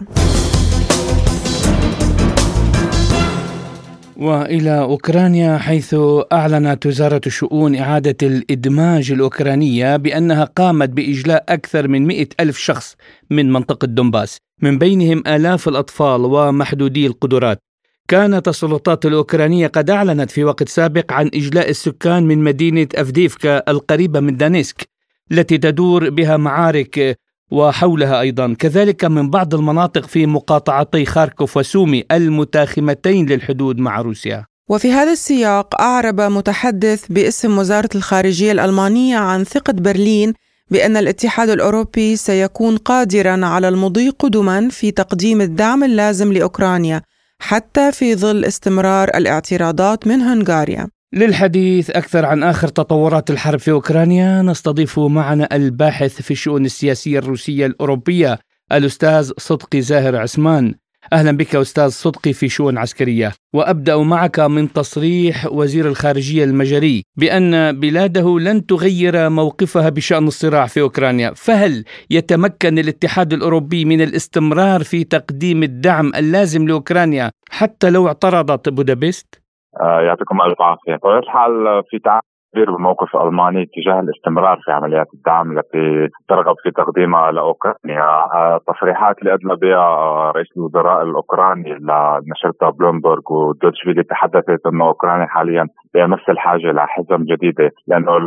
وإلى 4.17 4.79
أوكرانيا 4.79 5.57
حيث 5.57 5.95
أعلنت 6.33 6.85
وزارة 6.85 7.21
الشؤون 7.27 7.75
إعادة 7.75 8.27
الإدماج 8.27 9.11
الأوكرانية 9.11 9.97
بأنها 9.97 10.43
قامت 10.43 10.89
بإجلاء 10.89 11.43
أكثر 11.49 11.87
من 11.87 12.05
مئة 12.07 12.27
ألف 12.39 12.57
شخص 12.57 12.95
من 13.29 13.51
منطقة 13.51 13.85
دونباس. 13.85 14.37
من 14.61 14.77
بينهم 14.77 15.23
آلاف 15.27 15.67
الأطفال 15.67 16.21
ومحدودي 16.25 17.07
القدرات. 17.07 17.59
كانت 18.07 18.47
السلطات 18.47 19.05
الأوكرانية 19.05 19.67
قد 19.67 19.89
أعلنت 19.89 20.31
في 20.31 20.43
وقت 20.43 20.69
سابق 20.69 21.13
عن 21.13 21.27
إجلاء 21.33 21.69
السكان 21.69 22.23
من 22.23 22.43
مدينة 22.43 22.87
أفديفكا 22.95 23.71
القريبة 23.71 24.19
من 24.19 24.37
دانيسك 24.37 24.89
التي 25.31 25.57
تدور 25.57 26.09
بها 26.09 26.37
معارك 26.37 27.19
وحولها 27.51 28.21
أيضا. 28.21 28.55
كذلك 28.59 29.05
من 29.05 29.29
بعض 29.29 29.55
المناطق 29.55 30.05
في 30.05 30.25
مقاطعتي 30.25 31.05
خاركوف 31.05 31.57
وسومي 31.57 32.03
المتاخمتين 32.11 33.25
للحدود 33.25 33.77
مع 33.77 34.01
روسيا. 34.01 34.45
وفي 34.69 34.91
هذا 34.91 35.11
السياق 35.11 35.81
أعرب 35.81 36.21
متحدث 36.21 37.05
باسم 37.09 37.57
وزارة 37.57 37.89
الخارجية 37.95 38.51
الألمانية 38.51 39.17
عن 39.17 39.43
ثقة 39.43 39.73
برلين 39.73 40.33
بأن 40.71 40.97
الاتحاد 40.97 41.49
الأوروبي 41.49 42.15
سيكون 42.15 42.77
قادرا 42.77 43.45
على 43.45 43.67
المضي 43.67 44.09
قدما 44.09 44.69
في 44.69 44.91
تقديم 44.91 45.41
الدعم 45.41 45.83
اللازم 45.83 46.33
لأوكرانيا 46.33 47.01
حتى 47.39 47.91
في 47.91 48.15
ظل 48.15 48.45
استمرار 48.45 49.07
الاعتراضات 49.07 50.07
من 50.07 50.21
هنغاريا. 50.21 50.87
للحديث 51.15 51.89
أكثر 51.89 52.25
عن 52.25 52.43
آخر 52.43 52.67
تطورات 52.67 53.31
الحرب 53.31 53.59
في 53.59 53.71
أوكرانيا 53.71 54.41
نستضيف 54.41 54.99
معنا 54.99 55.55
الباحث 55.55 56.21
في 56.21 56.31
الشؤون 56.31 56.65
السياسية 56.65 57.19
الروسية 57.19 57.65
الأوروبية 57.65 58.39
الأستاذ 58.71 59.31
صدقي 59.37 59.81
زاهر 59.81 60.15
عثمان. 60.15 60.73
أهلا 61.13 61.31
بك 61.31 61.55
أستاذ 61.55 61.89
صدقي 61.89 62.33
في 62.33 62.49
شؤون 62.49 62.77
عسكرية. 62.77 63.33
وأبدأ 63.53 63.97
معك 63.97 64.39
من 64.39 64.73
تصريح 64.73 65.45
وزير 65.51 65.87
الخارجية 65.87 66.43
المجري 66.43 67.03
بأن 67.17 67.79
بلاده 67.79 68.39
لن 68.39 68.65
تغير 68.65 69.29
موقفها 69.29 69.89
بشأن 69.89 70.27
الصراع 70.27 70.65
في 70.65 70.81
أوكرانيا. 70.81 71.33
فهل 71.35 71.83
يتمكن 72.09 72.79
الاتحاد 72.79 73.33
الأوروبي 73.33 73.85
من 73.85 74.01
الاستمرار 74.01 74.83
في 74.83 75.03
تقديم 75.03 75.63
الدعم 75.63 76.11
اللازم 76.15 76.67
لأوكرانيا 76.67 77.31
حتى 77.49 77.89
لو 77.89 78.07
اعترضت 78.07 78.69
بودابست؟ 78.69 79.44
آه 79.81 80.01
يعطيكم 80.01 80.41
ألف 80.41 80.61
عافية، 80.61 80.95
بطبيعه 80.95 81.19
الحال 81.19 81.83
في 81.89 81.99
تعامل 81.99 82.21
كبير 82.55 82.71
بالموقف 82.71 83.15
الألماني 83.15 83.65
تجاه 83.65 83.99
الاستمرار 83.99 84.59
في 84.65 84.71
عمليات 84.71 85.07
الدعم 85.13 85.57
التي 85.57 86.09
ترغب 86.29 86.55
في 86.63 86.71
تقديمها 86.71 87.31
لأوكرانيا، 87.31 88.03
آه، 88.33 88.59
تصريحات 88.67 89.19
اللي 89.19 89.33
ادلى 89.33 89.55
بها 89.55 89.77
آه، 89.77 90.31
رئيس 90.35 90.47
الوزراء 90.57 91.03
الأوكراني 91.03 91.73
لنشرتها 91.73 92.69
بلومبرج 92.69 93.31
ودوتشفيلي 93.31 94.03
تحدثت 94.03 94.65
انه 94.67 94.87
أوكرانيا 94.87 95.25
حاليا 95.25 95.67
بأمس 95.93 96.29
الحاجة 96.29 96.71
لحزم 96.71 97.23
جديدة 97.23 97.71
لأنه 97.87 98.17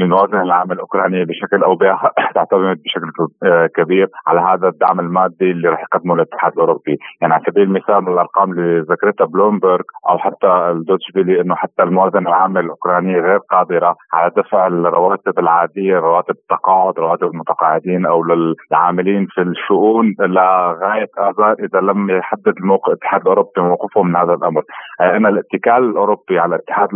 الموازنه 0.00 0.42
العامه 0.42 0.72
الاوكرانيه 0.72 1.24
بشكل 1.24 1.62
أو 1.62 1.74
بآخر 1.74 2.10
تعتمد 2.34 2.82
بشكل 2.82 3.10
آه، 3.42 3.66
كبير 3.66 4.08
على 4.26 4.40
هذا 4.40 4.68
الدعم 4.68 5.00
المادي 5.00 5.50
اللي 5.50 5.68
راح 5.68 5.80
يقدمه 5.80 6.14
الاتحاد 6.14 6.52
الأوروبي، 6.52 6.98
يعني 7.20 7.34
على 7.34 7.42
سبيل 7.46 7.62
المثال 7.62 8.00
من 8.00 8.12
الأرقام 8.12 8.52
اللي 8.52 8.80
ذكرتها 8.80 9.24
بلومبرج 9.24 9.84
أو 10.08 10.18
حتى 10.18 10.46
الدوتشفيلي 10.46 11.40
إنه 11.40 11.54
حتى 11.54 11.82
الموازنة 11.82 12.28
العامة 12.28 12.60
الأوكرانية 12.60 13.20
غير 13.20 13.38
قادره 13.50 13.96
على 14.12 14.30
دفع 14.36 14.66
الرواتب 14.66 15.38
العادية 15.38 15.98
رواتب 15.98 16.34
التقاعد 16.34 16.98
رواتب 16.98 17.26
المتقاعدين 17.26 18.06
أو 18.06 18.24
للعاملين 18.24 19.26
في 19.26 19.42
الشؤون 19.42 20.14
لغاية 20.20 21.08
اذار 21.18 21.52
إذا 21.52 21.80
لم 21.80 22.10
يحدد 22.10 22.54
الموقع 22.60 22.92
الاتحاد 22.92 23.20
الأوروبي 23.20 23.60
موقفه 23.60 24.02
من 24.02 24.16
هذا 24.16 24.34
الأمر. 24.34 24.62
ان 25.00 25.26
الاتكال 25.26 25.90
الأوروبي 25.90 26.38
على 26.38 26.54
الاتحاد 26.54 26.88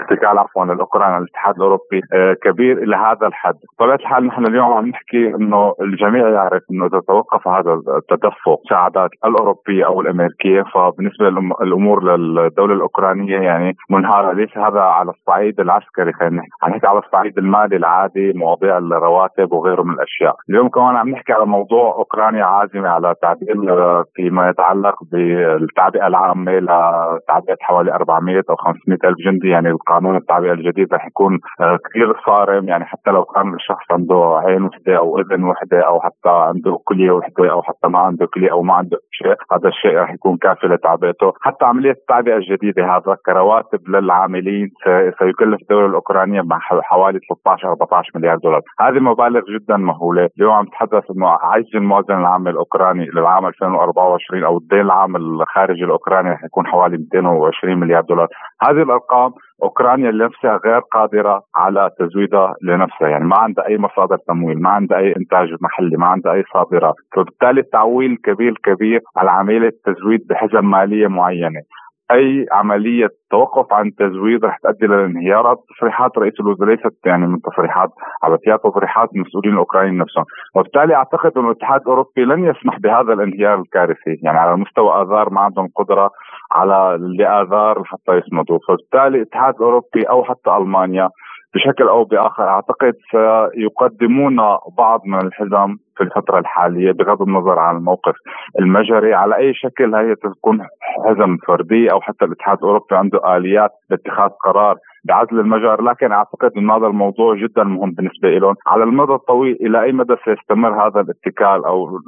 اتكال 0.00 0.38
عفوا 0.38 0.64
الاوكراني 0.64 1.14
على 1.14 1.22
الاتحاد 1.22 1.54
الأوروبي 1.54 2.00
آه، 2.12 2.36
كبير 2.42 2.78
إلى 2.78 2.96
هذا 2.96 3.26
الحد، 3.26 3.54
بطبيعه 3.78 3.94
الحال 3.94 4.26
نحن 4.26 4.46
اليوم 4.46 4.72
عم 4.72 4.86
نحكي 4.88 5.34
إنه 5.34 5.74
الجميع 5.80 6.28
يعرف 6.28 6.62
إنه 6.70 6.86
إذا 6.86 7.00
توقف 7.08 7.48
هذا 7.48 7.72
التدفق 7.72 8.64
المساعدات 8.74 9.10
الأوروبية 9.24 9.86
أو 9.86 10.00
الأمريكية 10.00 10.62
فبالنسبة 10.62 11.24
للامور 11.64 12.16
للدولة 12.16 12.74
الأوكرانية 12.74 13.38
يعني 13.38 13.76
منهارة، 13.90 14.32
ليس 14.32 14.58
هذا 14.58 14.80
على 14.80 15.10
الصعيد 15.10 15.60
العسكري 15.60 16.12
خلينا 16.12 16.36
نحكي، 16.36 16.50
عم 16.62 16.70
نحكي 16.70 16.86
على 16.86 16.98
الصعيد 16.98 17.38
المالي 17.38 17.76
العادي 17.76 18.32
مواضيع 18.32 18.78
الرواتب 18.78 19.52
وغيره 19.52 19.82
من 19.82 19.94
الأشياء، 19.94 20.36
اليوم 20.50 20.68
كمان 20.68 20.96
عم 20.96 21.08
نحكي 21.08 21.32
على 21.32 21.46
موضوع 21.46 21.94
أوكرانيا 21.94 22.44
عازمة 22.44 22.88
على 22.88 23.14
تعديل 23.22 23.70
آه، 23.70 24.04
فيما 24.14 24.48
يتعلق 24.48 24.94
بالتعبئة 25.12 26.06
العامة 26.06 26.52
لتعبئة 26.52 27.56
حوالي 27.60 27.94
400 27.94 28.42
أو 28.50 28.56
500 28.56 28.98
ألف 29.04 29.16
جندي 29.26 29.48
يعني 29.48 29.72
قانون 29.86 30.16
التعبئه 30.16 30.52
الجديد 30.52 30.94
رح 30.94 31.06
يكون 31.06 31.38
آه، 31.60 31.78
كثير 31.84 32.16
صارم. 32.26 32.68
يعني 32.68 32.84
حتى 32.84 33.10
لو 33.10 33.24
كان 33.24 33.54
الشخص 33.54 33.86
عنده 33.90 34.40
عين 34.44 34.62
وحدة 34.62 34.98
أو 34.98 35.18
إذن 35.18 35.44
وحدة 35.44 35.80
أو 35.80 36.00
حتى 36.00 36.28
عنده 36.28 36.78
كلية 36.84 37.10
وحدة 37.10 37.50
أو 37.52 37.62
حتى 37.62 37.88
ما 37.88 37.98
عنده 37.98 38.26
كلية 38.26 38.52
أو 38.52 38.62
ما 38.62 38.74
عنده 38.74 38.98
شيء 39.10 39.36
هذا 39.52 39.68
الشيء 39.68 39.98
رح 39.98 40.14
يكون 40.14 40.36
كافي 40.36 40.66
لتعبئته 40.66 41.32
حتى 41.40 41.64
عملية 41.64 41.90
التعبئة 41.90 42.36
الجديدة 42.36 42.96
هذا 42.96 43.16
كرواتب 43.26 43.88
للعاملين 43.88 44.70
سيكلف 45.18 45.60
الدولة 45.62 45.86
الأوكرانية 45.86 46.42
مع 46.42 46.58
حوالي 46.60 47.18
13 47.44 47.68
14 47.68 48.10
مليار 48.14 48.38
دولار. 48.38 48.60
هذه 48.80 48.98
مبالغ 48.98 49.42
جدا 49.58 49.76
مهولة. 49.76 50.28
اليوم 50.36 50.52
عم 50.52 50.64
تحدث 50.64 51.10
انه 51.10 51.28
عجز 51.28 51.76
الموازنة 51.76 52.18
العامة 52.18 52.50
الأوكراني 52.50 53.06
للعام 53.06 53.46
2024 53.46 54.44
أو 54.44 54.58
الدين 54.58 54.80
العام 54.80 55.16
الخارجي 55.16 55.84
الأوكراني 55.84 56.30
رح 56.30 56.44
يكون 56.44 56.66
حوالي 56.66 56.96
220 56.96 57.76
مليار 57.80 58.02
دولار. 58.02 58.28
هذه 58.62 58.82
الأرقام 58.82 59.32
أوكرانيا 59.62 60.10
لنفسها 60.10 60.60
غير 60.64 60.78
قادرة 60.78 61.42
على 61.56 61.90
تزويدها 61.98 62.54
لنفسها. 62.62 63.08
يعني 63.08 63.24
ما 63.24 63.36
عندها 63.36 63.66
أي 63.66 63.78
مصادر 63.78 64.16
تمويل 64.28 64.62
ما 64.62 64.70
عندها 64.70 64.98
أي 64.98 65.14
إنتاج 65.16 65.48
محلي 65.60 65.96
ما 65.96 66.06
عندها 66.06 66.32
أي 66.32 66.44
صادرات. 66.52 66.94
فبالتالي 67.16 67.60
التعويل 67.60 68.16
كبير 68.24 68.54
كبير 68.64 69.00
على 69.16 69.30
عملية 69.30 69.70
تزويد 69.84 70.26
بحزم 70.30 70.70
مالية 70.70 71.06
معينة. 71.06 71.60
أي 72.10 72.46
عملية 72.52 73.08
توقف 73.30 73.72
عن 73.72 73.86
التزويد 73.86 74.44
رح 74.44 74.58
تؤدي 74.58 74.86
للانهيار 74.86 75.56
تصريحات 75.76 76.18
رئيس 76.18 76.34
الوزراء 76.40 76.70
ليست 76.70 77.06
يعني 77.06 77.26
من 77.26 77.40
تصريحات 77.40 77.90
عبثيات 78.22 78.60
تصريحات 78.64 79.08
المسؤولين 79.14 79.52
الأوكرانيين 79.52 79.98
نفسهم. 79.98 80.24
وبالتالي 80.54 80.94
أعتقد 80.94 81.32
إنه 81.36 81.46
الاتحاد 81.50 81.80
الأوروبي 81.80 82.24
لن 82.24 82.44
يسمح 82.44 82.78
بهذا 82.78 83.12
الانهيار 83.12 83.60
الكارثي. 83.60 84.16
يعني 84.22 84.38
على 84.38 84.56
مستوى 84.56 85.02
آذار 85.02 85.30
ما 85.30 85.40
عندهم 85.40 85.68
قدرة 85.76 86.10
على 86.54 86.98
لآذار 87.18 87.82
حتى 87.84 88.12
يصمدوا. 88.18 88.58
فبالتالي 88.68 89.16
الاتحاد 89.16 89.54
الأوروبي 89.54 90.02
أو 90.02 90.24
حتى 90.24 90.50
ألمانيا 90.50 91.08
بشكل 91.54 91.88
أو 91.88 92.04
بآخر 92.04 92.48
أعتقد 92.48 92.94
سيقدمون 93.10 94.36
بعض 94.78 95.00
من 95.06 95.26
الحزم 95.26 95.76
في 95.96 96.04
الفترة 96.04 96.38
الحالية 96.38 96.92
بغض 96.92 97.22
النظر 97.22 97.58
عن 97.58 97.76
الموقف 97.76 98.14
المجري. 98.60 99.14
على 99.14 99.36
أي 99.36 99.54
شكل 99.54 99.94
هي 99.94 100.14
تكون 100.14 100.66
حزم 101.04 101.36
فردي 101.46 101.92
أو 101.92 102.00
حتى 102.00 102.24
الاتحاد 102.24 102.58
الأوروبي 102.58 102.96
عنده 102.96 103.36
آليات 103.36 103.70
لاتخاذ 103.90 104.30
قرار 104.44 104.76
بعزل 105.04 105.40
المجر 105.40 105.82
لكن 105.82 106.12
أعتقد 106.12 106.50
إن 106.56 106.70
هذا 106.70 106.86
الموضوع 106.86 107.36
جدا 107.36 107.64
مهم 107.64 107.90
بالنسبة 107.90 108.28
لهم 108.28 108.54
على 108.66 108.84
المدى 108.84 109.12
الطويل 109.12 109.56
إلى 109.60 109.82
أي 109.82 109.92
مدى 109.92 110.14
سيستمر 110.24 110.86
هذا 110.86 111.00
الاتكال 111.00 111.64
أو 111.64 112.00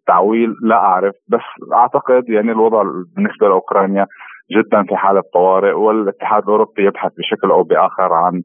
التعويل 0.00 0.54
لا 0.62 0.76
أعرف 0.76 1.14
بس 1.28 1.72
أعتقد 1.72 2.28
يعني 2.28 2.52
الوضع 2.52 2.82
بالنسبة 3.16 3.48
لأوكرانيا 3.48 4.06
جدا 4.56 4.82
في 4.88 4.96
حالة 4.96 5.22
طوارئ 5.34 5.72
والاتحاد 5.72 6.42
الأوروبي 6.42 6.86
يبحث 6.86 7.12
بشكل 7.18 7.50
أو 7.50 7.62
بآخر 7.62 8.12
عن 8.12 8.42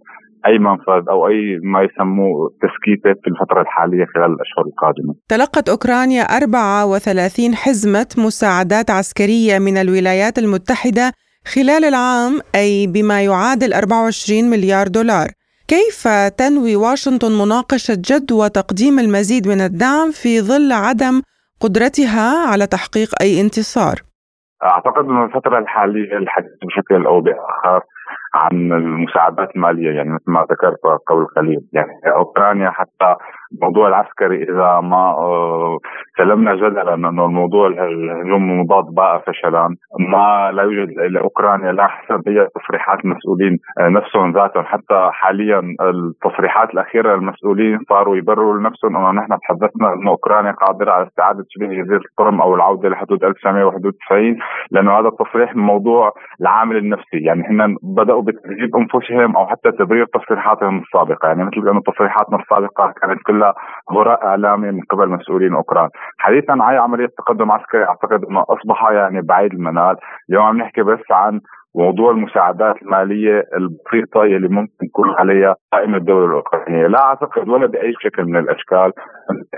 أي 0.48 0.60
منفذ 0.60 1.10
أو 1.10 1.28
أي 1.28 1.60
ما 1.64 1.82
يسموه 1.82 2.50
تسكيته 2.62 3.22
في 3.22 3.28
الفترة 3.28 3.62
الحالية 3.62 4.06
خلال 4.06 4.26
الأشهر 4.26 4.66
القادمة. 4.66 5.16
تلقت 5.30 5.70
أوكرانيا 5.70 6.22
34 6.22 7.56
حزمة 7.56 8.08
مساعدات 8.26 8.90
عسكرية 8.92 9.60
من 9.60 9.78
الولايات 9.78 10.38
المتحدة 10.38 11.12
خلال 11.54 11.84
العام 11.86 12.34
أي 12.56 12.88
بما 12.88 13.18
يعادل 13.24 13.74
24 13.74 14.50
مليار 14.50 14.88
دولار. 14.88 15.27
كيف 15.68 16.08
تنوي 16.42 16.75
واشنطن 16.75 17.32
مناقشة 17.42 17.98
جدوى 18.10 18.50
تقديم 18.50 19.00
المزيد 19.00 19.48
من 19.48 19.62
الدعم 19.62 20.12
في 20.12 20.42
ظل 20.42 20.72
عدم 20.72 21.16
قدرتها 21.63 22.51
على 22.51 22.68
تحقيق 22.68 23.10
أي 23.22 23.42
انتصار؟ 23.42 23.96
أعتقد 24.63 25.06
انه 25.06 25.24
الفترة 25.25 25.60
الحالية 25.60 26.18
الحديث 26.18 26.51
بشكل 26.68 27.06
أو 27.06 27.22
بآخر 27.22 27.82
عن 28.34 28.72
المساعدات 28.72 29.56
المالية 29.56 29.92
يعني 29.98 30.10
مثل 30.10 30.32
ما 30.32 30.42
ذكرت 30.51 30.80
قبل 31.08 31.25
قليل 31.36 31.62
يعني 31.74 31.92
أوكرانيا 32.16 32.70
حتى 32.70 33.16
الموضوع 33.54 33.88
العسكري 33.88 34.44
إذا 34.44 34.80
ما 34.80 35.12
آه، 35.18 35.77
سلمنا 36.18 36.56
جدلا 36.56 36.94
إنه 36.94 37.25
الموضوع 37.25 37.68
الهجوم 37.68 38.51
المضاد 38.51 38.86
باء 38.86 39.24
فشلا. 39.27 39.75
ما 40.00 40.51
لا 40.51 40.63
يوجد 40.63 40.89
لاوكرانيا 40.89 41.72
لا 41.72 41.88
حسب 41.88 42.30
هي 42.30 42.48
تصريحات 42.56 43.06
المسؤولين 43.06 43.58
آه، 43.80 43.89
نفسهم 43.89 44.32
ذاتهم. 44.32 44.63
حتى 44.63 45.10
حاليا 45.12 45.62
التصريحات 45.82 46.74
الأخيرة 46.74 47.16
للمسؤولين 47.16 47.80
صاروا 47.89 48.18
يبرروا 48.18 48.58
لنفسهم 48.58 48.96
إنه 48.96 49.12
نحن 49.12 49.38
تحدثنا 49.39 49.94
إنه 49.94 50.10
أوكرانيا 50.12 50.51
قادرة 50.51 50.92
على 50.92 51.08
استعادة 51.08 51.46
شبه 51.50 51.68
جزيرة 51.68 52.01
القرم 52.12 52.42
أو 52.42 52.56
العودة 52.56 52.89
لحدود 52.89 53.24
1991 53.24 54.38
لأنه 54.72 55.00
هذا 55.00 55.08
التصريح 55.08 55.56
من 55.56 55.63
موضوع 55.63 56.13
العامل 56.42 56.77
النفسي. 56.77 57.18
يعني 57.18 57.44
هن 57.48 57.75
بدأوا 57.84 58.22
بتجيب 58.22 58.75
أنفسهم 58.75 59.38
أو 59.38 59.48
حتى 59.48 59.72
تبرير 59.72 60.06
تصريحاتهم 60.06 60.80
السابقة. 60.80 61.27
يعني 61.27 61.44
مثل 61.44 61.70
انه 61.70 61.82
تصريحاتنا 61.82 62.38
السابقة 62.38 62.94
كانت 63.01 63.22
كلها 63.38 63.53
هراء 63.91 64.25
اعلامي 64.25 64.72
من 64.72 64.82
قبل 64.82 65.10
مسؤولين 65.10 65.53
أوكران. 65.53 65.89
حديثا 66.17 66.51
عن 66.51 66.75
عملية 66.75 67.10
تقدم 67.17 67.51
عسكري 67.51 67.84
أعتقد 67.84 68.25
إنه 68.25 68.46
أصبح 68.50 68.91
يعني 68.91 69.22
بعيد 69.22 69.53
المنال. 69.53 69.96
اليوم 70.29 70.44
عم 70.46 70.58
نحكي 70.58 70.82
بس 70.84 71.12
عن 71.12 71.41
موضوع 71.75 72.12
المساعدات 72.12 72.75
المالية 72.81 73.43
البسيطه 73.57 74.25
يلي 74.25 74.47
ممكن 74.47 74.86
يكون 74.86 75.09
عليها 75.09 75.55
قائمة 75.74 75.97
الدولة 75.97 76.25
الأوكرانية، 76.25 76.88
لا 76.88 77.03
أعتقد 77.03 77.50
ولا 77.50 77.67
بأي 77.67 77.93
شكل 78.00 78.24
من 78.24 78.38
الأشكال 78.38 78.91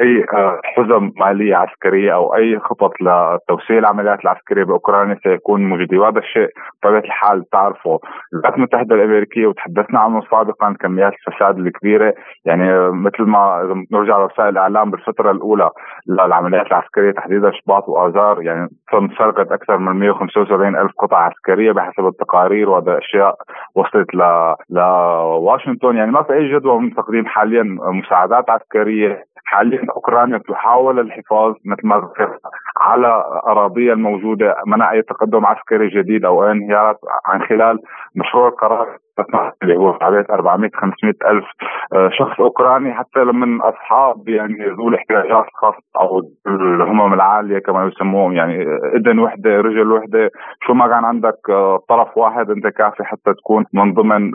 أي 0.02 0.26
آه، 0.34 0.60
حزم 0.64 1.12
مالية 1.20 1.56
عسكرية 1.56 2.14
أو 2.14 2.36
أي 2.36 2.60
خطط 2.60 2.92
لتوسيع 3.02 3.78
العمليات 3.78 4.20
العسكرية 4.20 4.64
بأوكرانيا 4.64 5.18
سيكون 5.24 5.70
موجود، 5.70 5.94
وهذا 5.94 6.20
الشيء 6.20 6.50
بطبيعة 6.84 7.00
الحال 7.00 7.50
تعرفوا 7.50 7.98
الولايات 8.34 8.56
المتحدة 8.56 8.96
الأمريكية 8.96 9.48
وتحدثنا 9.48 10.00
عنه 10.00 10.22
سابقا 10.32 10.76
كميات 10.80 11.14
الفساد 11.14 11.58
الكبيرة، 11.58 12.14
يعني 12.46 12.90
مثل 12.92 13.24
ما 13.24 13.74
نرجع 13.92 14.18
لوسائل 14.18 14.50
الإعلام 14.50 14.92
بالفترة 14.92 15.32
الأولى 15.32 15.70
للعمليات 16.08 16.68
العسكرية 16.68 17.12
تحديدا 17.12 17.52
شباط 17.52 17.90
واذار 17.90 18.42
يعني 18.42 18.70
تم 18.92 19.10
سرقة 19.18 19.56
أكثر 19.56 19.78
من 19.78 20.00
175 20.00 20.76
ألف 20.76 20.92
قطعه 20.98 21.24
عسكرية 21.24 21.72
بحسب 21.72 21.99
التقارير 22.08 22.70
وهذا 22.70 22.98
اشياء 22.98 23.36
وصلت 23.76 24.16
ل 24.16 24.22
لواشنطن 24.70 25.96
يعني 25.98 26.12
ما 26.12 26.24
في 26.24 26.34
أي 26.34 26.54
جدوى 26.54 26.80
من 26.80 26.96
تقديم 26.96 27.26
حاليا 27.26 27.64
مساعدات 27.82 28.50
عسكرية 28.50 29.24
حاليا 29.50 29.86
أوكرانيا 29.96 30.38
تحاول 30.38 31.00
الحفاظ 31.00 31.54
مثل 31.66 31.88
ما 31.88 31.98
ذكرت 31.98 32.40
على 32.78 33.24
أراضيها 33.48 33.94
الموجودة 33.94 34.56
منع 34.68 34.92
أي 34.92 35.02
تقدم 35.02 35.46
عسكري 35.46 35.90
جديد 35.90 36.26
أو 36.26 36.44
انهيارات 36.44 37.00
عن 37.26 37.42
خلال 37.42 37.80
مشروع 38.16 38.48
القرار 38.48 38.98
اللي 39.64 39.78
هو 39.78 39.94
حوالي 39.94 40.26
400 40.30 40.70
500 40.74 41.14
ألف 41.26 41.46
آه، 41.94 42.10
شخص 42.10 42.40
أوكراني 42.40 42.94
حتى 42.94 43.20
لمن 43.20 43.62
أصحاب 43.62 44.30
يعني 44.30 44.66
ذو 44.66 44.90
الاحتياجات 44.90 45.46
الخاصه 45.48 45.84
أو 46.00 46.22
الهمم 46.48 47.14
العالية 47.14 47.60
كما 47.60 47.86
يسموهم 47.86 48.34
يعني 48.34 48.64
إذن 48.96 49.20
وحدة 49.20 49.50
رجل 49.50 49.92
وحدة. 49.92 50.30
شو 50.68 50.74
ما 50.74 50.88
كان 50.88 51.06
عندك 51.06 51.50
آه، 51.50 51.80
طرف 51.90 52.18
واحد 52.18 52.50
أنت 52.50 52.68
كافي 52.68 53.04
حتى 53.04 53.34
تكون 53.34 53.66
من 53.74 53.94
ضمن 53.94 54.32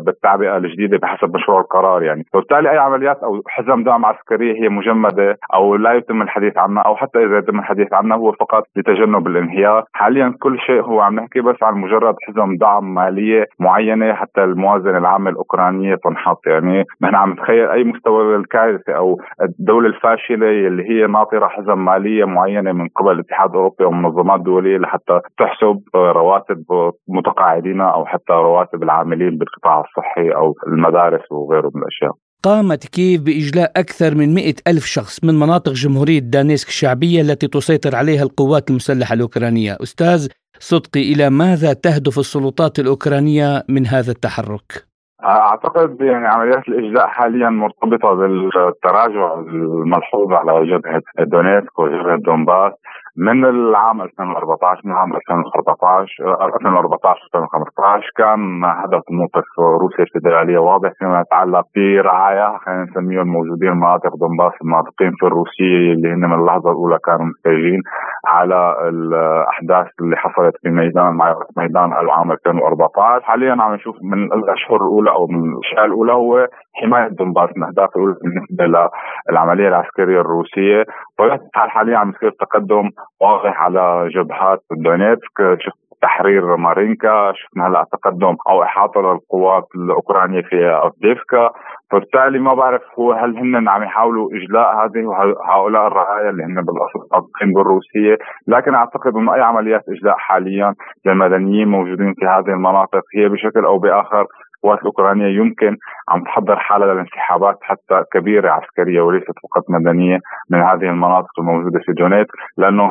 بالتعبئة 0.00 0.56
الجديدة 0.56 0.98
بحسب 0.98 1.34
مشروع 1.36 1.60
القرار 1.60 2.02
يعني. 2.02 2.24
وبالتالي 2.34 2.70
أي 2.70 2.78
عمليات 2.78 3.22
أو 3.22 3.42
حزم 3.48 3.84
دعم 3.84 4.06
عسكريه 4.06 4.62
هي 4.62 4.68
مجمدة 4.68 5.36
أو 5.54 5.76
لا 5.76 5.92
يتم 5.92 6.22
الحديث 6.22 6.58
عنها 6.58 6.82
أو 6.82 6.96
حتى 6.96 7.24
إذا 7.24 7.38
يتم 7.38 7.58
الحديث 7.58 7.92
عنها 7.92 8.16
هو 8.16 8.32
فقط 8.32 8.64
لتجنب 8.76 9.26
الانهيار. 9.26 9.84
حاليا 9.92 10.34
كل 10.40 10.58
شيء 10.58 10.82
هو 10.82 11.00
عم 11.00 11.14
نحكي 11.14 11.40
بس 11.40 11.62
عن 11.62 11.74
مجرد 11.74 12.14
حزم 12.22 12.56
دعم 12.56 12.94
مالية 12.94 13.44
معينة. 13.60 13.97
حتى 14.12 14.44
الموازنة 14.44 14.98
العامة 14.98 15.30
الأوكرانية 15.30 15.94
تنحط. 16.04 16.46
يعني 16.46 16.84
نحن 17.02 17.14
عم 17.14 17.32
نتخيل 17.32 17.68
أي 17.68 17.84
مستوى 17.84 18.36
الكارثة 18.36 18.92
أو 18.92 19.20
الدولة 19.42 19.88
الفاشلة 19.88 20.50
اللي 20.68 20.82
هي 20.90 21.06
ناطرة 21.06 21.48
حزم 21.48 21.84
مالية 21.84 22.24
معينة 22.24 22.72
من 22.72 22.88
قبل 22.88 23.10
الاتحاد 23.12 23.50
الأوروبي 23.50 23.84
ومنظمات 23.84 24.40
دولية 24.40 24.78
لحتى 24.78 25.20
تحسب 25.38 25.80
رواتب 25.94 26.64
متقاعدين 27.08 27.80
أو 27.80 28.06
حتى 28.06 28.32
رواتب 28.32 28.82
العاملين 28.82 29.38
بالقطاع 29.38 29.80
الصحي 29.80 30.30
أو 30.30 30.54
المدارس 30.66 31.32
وغيره 31.32 31.70
من 31.74 31.82
الأشياء. 31.82 32.12
قامت 32.42 32.84
كييف 32.84 33.22
بإجلاء 33.22 33.70
أكثر 33.76 34.14
من 34.14 34.34
مئة 34.34 34.54
ألف 34.68 34.84
شخص 34.84 35.24
من 35.24 35.34
مناطق 35.34 35.72
جمهورية 35.72 36.18
دانيسك 36.18 36.68
الشعبية 36.68 37.20
التي 37.20 37.48
تسيطر 37.48 37.96
عليها 37.96 38.22
القوات 38.22 38.70
المسلحة 38.70 39.14
الأوكرانية. 39.14 39.76
أستاذ 39.82 40.28
صدقي 40.58 41.12
إلى 41.12 41.30
ماذا 41.30 41.72
تهدف 41.72 42.18
السلطات 42.18 42.78
الأوكرانية 42.78 43.62
من 43.68 43.86
هذا 43.86 44.10
التحرك؟ 44.10 44.88
أعتقد 45.24 46.00
يعني 46.00 46.26
عمليات 46.26 46.68
الإجلاء 46.68 47.06
حاليا 47.06 47.48
مرتبطة 47.50 48.14
بالتراجع 48.14 49.34
الملحوظ 49.34 50.32
على 50.32 50.66
جبهه 50.66 51.02
دونيتسك 51.18 51.78
وجبهه 51.78 52.16
دونباس 52.16 52.72
من 53.20 53.44
العام 53.44 54.02
2014 54.02 54.80
من 54.84 54.92
عام 54.92 55.16
2014 55.16 56.46
2014 56.46 57.20
2015 57.34 58.10
كان 58.16 58.64
هدف 58.64 59.02
موقف 59.10 59.44
روسيا 59.58 60.04
الفيدرالية 60.04 60.58
واضح 60.58 60.90
فيما 60.98 61.20
يتعلق 61.20 61.66
برعايا 61.76 62.58
خلينا 62.58 62.82
نسميهم 62.84 63.20
الموجودين 63.20 63.72
مناطق 63.72 64.16
دونباس 64.16 64.52
الناطقين 64.62 65.12
في 65.20 65.26
الروسيه 65.26 65.92
اللي 65.92 66.08
هن 66.08 66.24
من 66.30 66.34
اللحظة 66.40 66.70
الأولى 66.70 66.98
كانوا 67.04 67.26
محتجين 67.26 67.80
على 68.26 68.76
الأحداث 68.88 69.86
اللي 70.00 70.16
حصلت 70.16 70.54
في 70.62 70.70
ميدان 70.70 71.18
ميدان 71.56 71.92
العام 71.92 72.32
2014 72.32 73.24
حاليا 73.24 73.56
عم 73.62 73.74
نشوف 73.74 73.96
من 74.02 74.32
الأشهر 74.32 74.76
الأولى 74.76 75.10
أو 75.10 75.26
من 75.26 75.52
الأشياء 75.52 75.84
الأولى 75.84 76.12
هو 76.12 76.46
حماية 76.74 77.08
دونباس 77.08 77.50
من 77.56 77.62
الاهداف 77.62 77.96
الأولى 77.96 78.14
بالنسبة 78.22 78.88
للعملية 79.30 79.68
العسكرية 79.68 80.20
الروسية. 80.20 80.84
الحال 81.20 81.70
حاليا 81.70 81.98
عم 81.98 82.10
يصير 82.10 82.30
تقدم 82.30 82.90
واضح 83.20 83.62
على 83.62 84.08
جبهات 84.14 84.62
دونيتسك. 84.70 85.58
تحرير 86.02 86.56
مارينكا 86.56 87.32
شفنا 87.32 87.66
هلأ 87.66 87.84
تقدم 87.92 88.36
أو 88.48 88.62
احاطه 88.62 89.00
للقوات 89.00 89.64
الأوكرانية 89.74 90.40
في 90.40 90.80
افديفكا 90.82 91.50
فبالتالي 91.90 92.38
ما 92.38 92.54
بعرف 92.54 92.82
هو 92.98 93.12
هل 93.12 93.36
هن 93.38 93.68
عم 93.68 93.82
يحاولوا 93.82 94.30
إجلاء 94.32 94.76
هذه 94.76 95.32
هؤلاء 95.44 95.86
الرعايا 95.86 96.30
اللي 96.30 96.42
هن 96.44 96.54
بالأصل 96.54 97.08
ناطقين 97.12 97.52
بالروسية. 97.54 98.18
لكن 98.48 98.74
أعتقد 98.74 99.16
إنه 99.16 99.34
أي 99.34 99.40
عمليات 99.40 99.82
إجلاء 99.88 100.16
حاليا 100.16 100.74
للمدنيين 101.06 101.68
موجودين 101.68 102.14
في 102.14 102.26
هذه 102.26 102.54
المناطق 102.54 103.02
هي 103.16 103.28
بشكل 103.28 103.64
أو 103.64 103.78
بآخر 103.78 104.26
القوات 104.64 104.78
الأوكرانية 104.78 105.38
يمكن 105.40 105.76
عم 106.08 106.24
تحضر 106.24 106.56
حالها 106.56 106.94
للانسحابات 106.94 107.58
حتى 107.62 108.04
كبيرة 108.12 108.50
عسكرية 108.50 109.00
وليست 109.00 109.32
فقط 109.42 109.64
مدنية 109.68 110.18
من 110.50 110.60
هذه 110.60 110.90
المناطق 110.90 111.38
الموجودة 111.38 111.80
في 111.86 111.92
دونيت 111.92 112.26
لأنه 112.56 112.84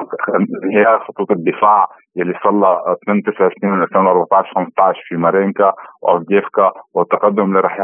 هي 0.76 1.00
خطوط 1.08 1.32
الدفاع 1.32 1.88
يلي 2.16 2.34
صار 2.44 2.52
لها 2.52 2.96
8 3.06 3.22
9 3.24 3.50
سنين 3.62 3.74
من 3.74 3.84
2014 3.84 4.54
15 4.56 5.02
في 5.08 5.16
مارينكا 5.16 5.74
وافديفكا 6.02 6.72
والتقدم 6.94 7.44
اللي 7.44 7.60
رح 7.60 7.80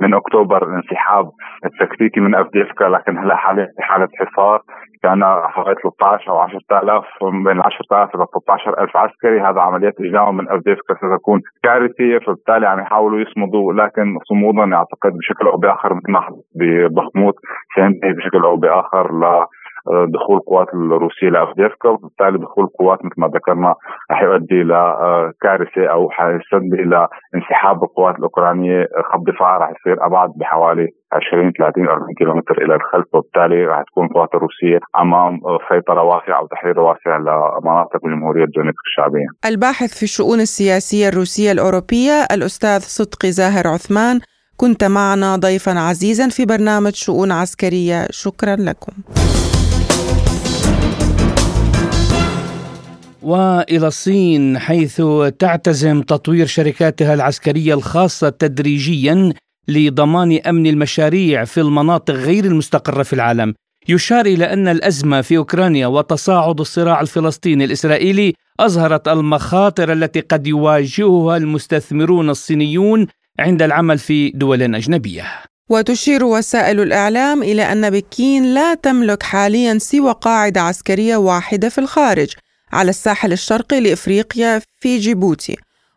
من 0.00 0.14
أكتوبر 0.14 0.68
الانسحاب 0.68 1.30
التكتيكي 1.64 2.20
من 2.20 2.34
أفديفكا 2.34 2.84
لكن 2.84 3.18
هلا 3.18 3.36
حاليا 3.36 3.66
في 3.76 3.82
حالة 3.82 4.08
حصار. 4.18 4.60
كان 5.02 5.24
حوالي 5.24 5.74
13 5.74 6.30
أو 6.30 6.38
10000 6.38 7.04
بين 7.22 7.60
10000 7.60 8.14
إلى 8.14 8.26
13000 8.32 8.96
عسكري. 8.96 9.40
هذا 9.40 9.60
عمليات 9.60 9.94
اجلاء 10.00 10.30
من 10.32 10.48
أفديفكا 10.48 10.94
ستكون 10.94 11.40
كارثية 11.62 12.18
فبالتالي 12.18 12.66
عم 12.66 12.80
يحاولوا 12.80 13.20
يصمدوا 13.20 13.72
لكن 13.72 14.18
صمودا 14.24 14.76
اعتقد 14.76 15.12
بشكل 15.12 15.46
أو 15.46 15.56
بآخر 15.56 15.94
مثل 15.94 16.12
ما 16.12 16.20
ببخموت 16.54 17.34
سينتهي 17.74 18.12
بشكل 18.12 18.42
أو 18.44 18.56
بآخر 18.56 19.12
ل 19.12 19.46
دخول 20.08 20.36
القوات 20.36 20.68
الروسية 20.74 21.28
لأفديفكا 21.28 21.88
وبالتالي 21.88 22.38
دخول 22.38 22.64
القوات 22.64 23.04
مثل 23.04 23.14
ما 23.18 23.28
ذكرنا 23.28 23.74
رح 24.10 24.22
يؤدي 24.22 24.62
إلى 24.62 24.80
كارثة 25.42 25.86
أو 25.92 26.10
حيؤدي 26.10 26.82
إلى 26.82 27.08
انسحاب 27.34 27.84
القوات 27.84 28.14
الأوكرانية 28.18 28.88
خط 29.12 29.20
دفاع 29.26 29.58
رح 29.58 29.70
يصير 29.70 30.06
أبعد 30.06 30.30
بحوالي 30.36 30.88
20 31.12 31.52
30 31.52 31.88
40 31.88 32.14
كيلومتر 32.18 32.62
إلى 32.62 32.74
الخلف 32.74 33.06
وبالتالي 33.14 33.66
رح 33.66 33.82
تكون 33.82 34.06
القوات 34.06 34.28
الروسية 34.34 34.78
أمام 34.98 35.40
سيطرة 35.68 36.02
واسعة 36.02 36.38
أو 36.38 36.46
تحرير 36.46 36.80
واسع 36.80 37.16
لمناطق 37.16 38.00
جمهوريه 38.04 38.44
دونيتسك 38.56 38.86
الشعبية. 38.86 39.26
الباحث 39.46 39.98
في 39.98 40.02
الشؤون 40.02 40.40
السياسية 40.40 41.08
الروسية 41.08 41.52
الأوروبية 41.52 42.16
الأستاذ 42.34 42.80
صدقي 42.80 43.30
زاهر 43.30 43.66
عثمان 43.66 44.20
كنت 44.56 44.84
معنا 44.84 45.36
ضيفا 45.36 45.72
عزيزا 45.72 46.28
في 46.28 46.46
برنامج 46.46 46.94
شؤون 46.94 47.32
عسكرية 47.32 48.06
شكرا 48.10 48.56
لكم. 48.56 48.92
وإلى 53.26 53.86
الصين 53.86 54.58
حيث 54.58 55.02
تعتزم 55.38 56.02
تطوير 56.02 56.46
شركاتها 56.46 57.14
العسكرية 57.14 57.74
الخاصة 57.74 58.28
تدريجيا 58.28 59.32
لضمان 59.68 60.40
أمن 60.46 60.66
المشاريع 60.66 61.44
في 61.44 61.60
المناطق 61.60 62.14
غير 62.14 62.44
المستقرة 62.44 63.02
في 63.02 63.12
العالم. 63.12 63.54
يشار 63.88 64.26
إلى 64.26 64.52
أن 64.52 64.68
الأزمة 64.68 65.20
في 65.20 65.36
أوكرانيا 65.36 65.86
وتصاعد 65.86 66.60
الصراع 66.60 67.00
الفلسطيني 67.00 67.64
الإسرائيلي 67.64 68.34
أظهرت 68.60 69.08
المخاطر 69.08 69.92
التي 69.92 70.20
قد 70.20 70.46
يواجهها 70.46 71.36
المستثمرون 71.36 72.30
الصينيون 72.30 73.06
عند 73.38 73.62
العمل 73.62 73.98
في 73.98 74.30
دول 74.30 74.62
أجنبية. 74.62 75.24
وتشير 75.70 76.24
وسائل 76.24 76.80
الإعلام 76.80 77.42
إلى 77.42 77.62
أن 77.62 77.90
بكين 77.90 78.54
لا 78.54 78.74
تملك 78.74 79.22
حاليا 79.22 79.78
سوى 79.78 80.12
قاعدة 80.12 80.60
عسكرية 80.60 81.16
واحدة 81.16 81.68
في 81.68 81.78
الخارج 81.78 82.34
على 82.76 82.90
الساحل 82.90 83.32
الشرقي 83.32 83.80
لإفريقيا 83.80 84.62
في 84.80 84.98
جيبوتي 84.98 85.56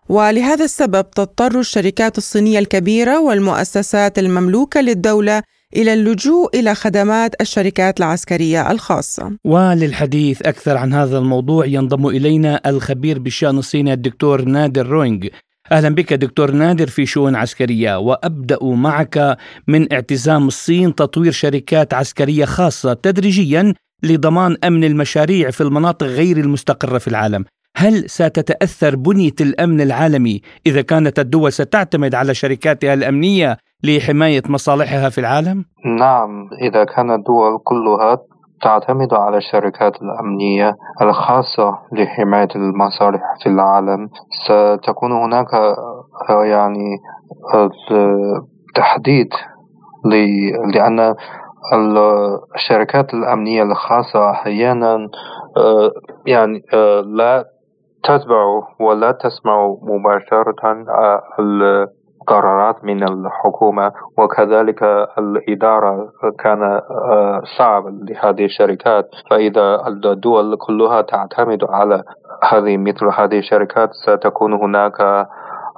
ولهذا 0.09 0.65
السبب 0.65 1.11
تضطر 1.11 1.59
الشركات 1.59 2.17
الصينية 2.17 2.59
الكبيرة 2.59 3.19
والمؤسسات 3.19 4.19
المملوكة 4.19 4.81
للدولة 4.81 5.41
إلى 5.75 5.93
اللجوء 5.93 6.59
إلى 6.59 6.75
خدمات 6.75 7.41
الشركات 7.41 7.99
العسكرية 7.99 8.71
الخاصة. 8.71 9.37
وللحديث 9.45 10.41
أكثر 10.41 10.77
عن 10.77 10.93
هذا 10.93 11.17
الموضوع 11.17 11.65
ينضم 11.65 12.07
إلينا 12.07 12.61
الخبير 12.65 13.19
بالشأن 13.19 13.57
الصيني 13.57 13.93
الدكتور 13.93 14.41
نادر 14.41 14.87
روينغ. 14.87 15.27
أهلا 15.71 15.89
بك 15.89 16.13
دكتور 16.13 16.51
نادر 16.51 16.87
في 16.87 17.05
شؤون 17.05 17.35
عسكرية 17.35 17.99
وأبدأ 17.99 18.57
معك 18.63 19.37
من 19.67 19.93
اعتزام 19.93 20.47
الصين 20.47 20.95
تطوير 20.95 21.31
شركات 21.31 21.93
عسكرية 21.93 22.45
خاصة 22.45 22.93
تدريجيا 22.93 23.73
لضمان 24.03 24.57
أمن 24.63 24.83
المشاريع 24.83 25.51
في 25.51 25.61
المناطق 25.61 26.07
غير 26.07 26.37
المستقرة 26.37 26.97
في 26.97 27.07
العالم. 27.07 27.45
هل 27.77 28.09
ستتأثر 28.09 28.95
بنية 28.95 29.35
الأمن 29.41 29.81
العالمي 29.81 30.41
إذا 30.65 30.81
كانت 30.81 31.19
الدول 31.19 31.51
ستعتمد 31.51 32.15
على 32.15 32.33
شركاتها 32.33 32.93
الأمنية 32.93 33.57
لحماية 33.83 34.41
مصالحها 34.49 35.09
في 35.09 35.17
العالم؟ 35.17 35.65
نعم 35.99 36.49
إذا 36.61 36.83
كانت 36.83 37.11
الدول 37.11 37.59
كلها 37.63 38.17
تعتمد 38.61 39.13
على 39.13 39.37
الشركات 39.37 39.93
الأمنية 40.01 40.75
الخاصة 41.01 41.79
لحماية 41.93 42.47
المصالح 42.55 43.21
في 43.43 43.49
العالم 43.49 44.09
ستكون 44.45 45.11
هناك 45.11 45.47
يعني 46.29 46.97
تحديد 48.75 49.29
لأن 50.73 51.15
الشركات 52.55 53.13
الأمنية 53.13 53.63
الخاصة 53.63 54.29
أحيانا 54.31 55.09
آه، 55.57 55.91
يعني 56.25 56.63
آه، 56.73 57.01
لا 57.01 57.45
تتبع 58.03 58.45
ولا 58.79 59.11
تسمع 59.11 59.75
مباشرة 59.81 60.85
آه، 60.89 61.21
القرارات 61.39 62.83
من 62.83 63.03
الحكومة 63.03 63.91
وكذلك 64.17 64.83
الإدارة 65.17 66.09
كان 66.39 66.81
صعب 67.57 67.83
لهذه 67.87 68.45
الشركات. 68.45 69.09
فإذا 69.29 69.87
الدول 69.87 70.57
كلها 70.57 71.01
تعتمد 71.01 71.63
على 71.69 72.03
هذه 72.43 72.77
مثل 72.77 73.05
هذه 73.05 73.39
الشركات 73.39 73.89
ستكون 73.93 74.53
هناك 74.53 75.27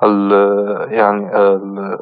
ال 0.04 0.32
يعني 0.94 1.38
ال 1.38 1.98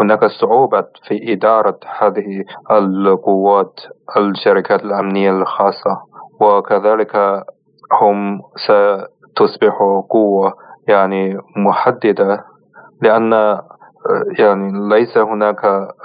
هناك 0.00 0.24
صعوبة 0.24 0.86
في 1.08 1.32
إدارة 1.32 1.78
هذه 1.98 2.44
القوات 2.70 3.80
الشركات 4.16 4.84
الأمنية 4.84 5.30
الخاصة 5.30 5.96
وكذلك 6.40 7.16
هم 8.02 8.40
ستصبح 8.66 9.78
قوة 10.10 10.52
يعني 10.88 11.38
محددة 11.56 12.44
لأن 13.02 13.58
يعني 14.38 14.88
ليس 14.88 15.18
هناك 15.18 15.64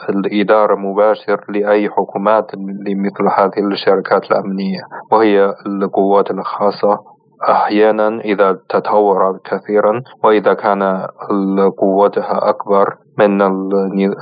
الإدارة 0.09 0.75
مباشر 0.75 1.45
لأي 1.49 1.89
حكومات 1.89 2.51
لمثل 2.55 3.23
هذه 3.37 3.67
الشركات 3.71 4.31
الأمنية 4.31 4.79
وهي 5.11 5.53
القوات 5.65 6.31
الخاصة. 6.31 7.14
أحيانا 7.49 8.19
إذا 8.19 8.59
تطورت 8.69 9.41
كثيرا 9.45 10.01
وإذا 10.23 10.53
كان 10.53 11.07
قوتها 11.77 12.49
أكبر 12.49 12.97
من 13.17 13.41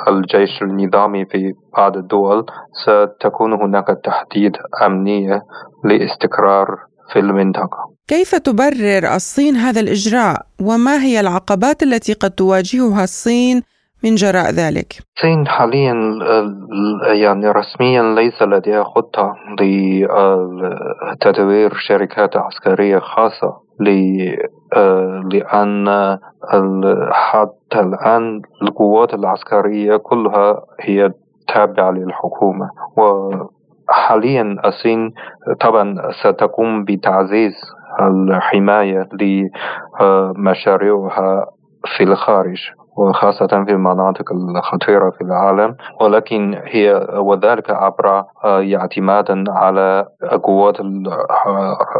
الجيش 0.07 0.61
النظامي 0.61 1.25
في 1.25 1.53
بعض 1.77 1.97
الدول 1.97 2.45
ستكون 2.85 3.53
هناك 3.53 3.87
تحديد 4.03 4.51
أمنية 4.85 5.41
لاستقرار 5.83 6.67
في 7.13 7.19
المنطقة. 7.19 7.93
كيف 8.07 8.35
تبرر 8.35 9.15
الصين 9.15 9.55
هذا 9.55 9.79
الإجراء؟ 9.79 10.41
وما 10.61 11.03
هي 11.03 11.19
العقبات 11.19 11.83
التي 11.83 12.13
قد 12.13 12.31
تواجهها 12.31 13.03
الصين 13.03 13.61
من 14.03 14.15
جراء 14.15 14.51
ذلك؟ 14.51 14.93
الصين 15.17 15.47
حاليا 15.47 15.93
يعني 17.13 17.51
رسميا 17.51 18.15
ليس 18.15 18.41
لديها 18.41 18.83
خطة 18.83 19.35
لتدوير 21.13 21.73
شركات 21.73 22.37
عسكرية 22.37 22.99
خاصة 22.99 23.63
لأن 25.31 26.17
حتى 27.11 27.79
الآن 27.79 28.41
القوات 28.61 29.13
العسكرية 29.13 29.97
كلها 29.97 30.61
هي 30.81 31.11
تابعة 31.53 31.91
للحكومة 31.91 32.69
وحاليا 32.97 34.55
الصين 34.65 35.13
طبعا 35.59 35.95
ستقوم 36.23 36.83
بتعزيز 36.83 37.53
الحماية 38.01 39.09
لمشاريعها 40.01 41.45
في 41.97 42.03
الخارج 42.03 42.59
وخاصة 42.97 43.47
في 43.47 43.71
المناطق 43.71 44.31
الخطيرة 44.33 45.09
في 45.09 45.21
العالم. 45.21 45.75
ولكن 46.01 46.61
هي 46.65 47.07
وذلك 47.17 47.71
عبر 47.71 48.23
آه، 48.45 48.75
اعتمادا 48.75 49.43
على 49.49 50.05
قوات 50.43 50.79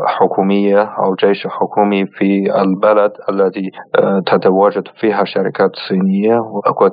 الحكومية 0.05 0.81
أو 0.81 1.15
جيش 1.15 1.47
حكومي 1.47 2.05
في 2.05 2.61
البلد 2.61 3.11
الذي 3.29 3.71
آه، 3.95 4.19
تتواجد 4.25 4.87
فيها 4.99 5.23
شركات 5.23 5.71
صينية. 5.89 6.39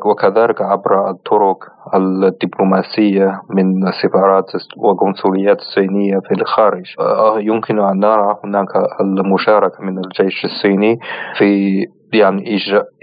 وكذلك 0.06 0.62
عبر 0.62 1.10
الطرق 1.10 1.58
الدبلوماسية 1.94 3.40
من 3.50 3.92
سفارات 4.02 4.44
وقنصليات 4.76 5.58
الصينية 5.58 6.18
في 6.28 6.40
الخارج. 6.40 6.94
آه، 7.00 7.38
يمكن 7.40 7.78
أن 7.78 7.98
نرى 7.98 8.36
هناك 8.44 8.68
المشاركة 9.00 9.82
من 9.82 9.98
الجيش 9.98 10.44
الصيني 10.44 10.98
في 11.38 11.86
يعني 12.14 12.56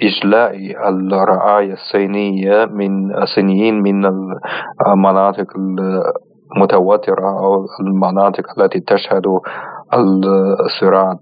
إجلاء 0.04 0.56
الرعاية 0.90 1.74
الصينية 1.74 2.66
من 2.66 3.18
الصينيين 3.22 3.82
من 3.82 4.06
المناطق 4.88 5.46
المتوترة 6.56 7.30
أو 7.40 7.66
المناطق 7.82 8.60
التي 8.60 8.80
تشهد 8.80 9.24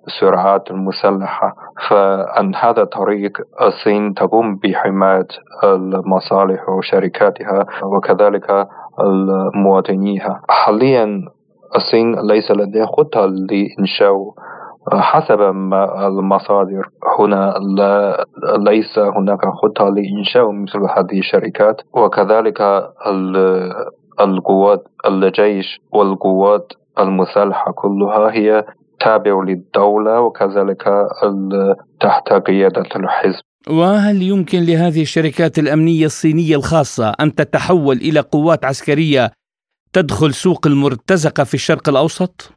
الصراعات 0.07 0.71
المسلحة. 0.71 1.55
فعن 1.89 2.55
هذا 2.55 2.81
الطريق 2.81 3.31
الصين 3.61 4.13
تقوم 4.13 4.55
بحماية 4.55 5.27
المصالح 5.63 6.69
وشركاتها 6.69 7.65
وكذلك 7.83 8.67
المواطنيها. 8.99 10.41
حاليا 10.49 11.21
الصين 11.75 12.15
ليس 12.15 12.51
لديها 12.51 12.85
خطة 12.85 13.25
لإنشاء 13.25 14.13
حسب 14.93 15.41
المصادر 15.41 16.89
هنا 17.19 17.53
لا 17.77 18.25
ليس 18.57 18.99
هناك 18.99 19.39
خطة 19.61 19.89
لإنشاء 19.89 20.51
مثل 20.51 20.79
هذه 20.79 21.19
الشركات 21.19 21.81
وكذلك 21.93 22.61
القوات 24.19 24.83
الجيش 25.05 25.79
والقوات 25.91 26.73
المسلحة 26.99 27.71
كلها 27.71 28.31
هي 28.31 28.65
تابع 28.99 29.43
للدولة 29.43 30.21
وكذلك 30.21 30.83
تحت 32.01 32.33
قيادة 32.33 32.89
الحزب 32.95 33.41
وهل 33.69 34.21
يمكن 34.21 34.59
لهذه 34.59 35.01
الشركات 35.01 35.59
الأمنية 35.59 36.05
الصينية 36.05 36.55
الخاصة 36.55 37.13
أن 37.19 37.35
تتحول 37.35 37.95
إلى 37.95 38.19
قوات 38.19 38.65
عسكرية 38.65 39.31
تدخل 39.93 40.33
سوق 40.33 40.67
المرتزقة 40.67 41.43
في 41.43 41.53
الشرق 41.53 41.89
الأوسط؟ 41.89 42.51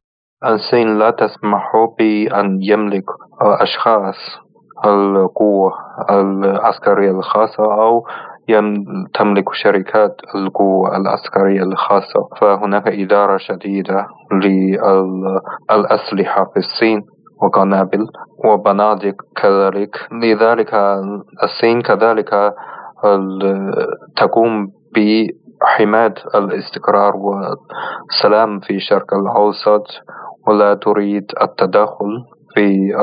الصين 0.49 0.99
لا 0.99 1.11
تسمح 1.11 1.73
بأن 1.99 2.59
يملك 2.63 3.05
أشخاص 3.41 4.15
القوة 4.85 5.73
العسكرية 6.11 7.11
الخاصة 7.11 7.65
أو 7.65 8.07
تملك 9.15 9.45
شركات 9.53 10.17
القوة 10.35 10.97
العسكرية 10.97 11.63
الخاصة. 11.63 12.29
فهناك 12.41 12.89
إدارة 12.89 13.37
شديدة 13.37 14.07
للأسلحة 15.71 16.45
في 16.45 16.57
الصين 16.57 17.03
وقنابل 17.43 18.07
وبنادق 18.45 19.15
كذلك. 19.37 19.97
لذلك 20.23 20.75
الصين 21.43 21.81
كذلك 21.83 22.55
تقوم 24.17 24.67
بحماية 24.95 26.15
الاستقرار 26.35 27.17
والسلام 27.17 28.61
في 28.61 28.75
الشرق 28.77 29.15
الأوسط 29.15 29.87
ولا 30.49 30.75
تريد 30.75 31.25
التدخل 31.43 32.25
في 32.55 32.95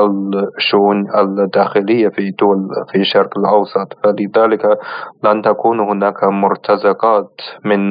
الشؤون 0.58 1.06
الداخلية 1.18 2.08
في 2.08 2.30
دول 2.30 2.68
في 2.92 2.98
الشرق 3.00 3.38
الأوسط. 3.38 3.88
فلذلك 4.04 4.78
لن 5.24 5.42
تكون 5.42 5.80
هناك 5.80 6.24
مرتزقات 6.24 7.30
من 7.64 7.90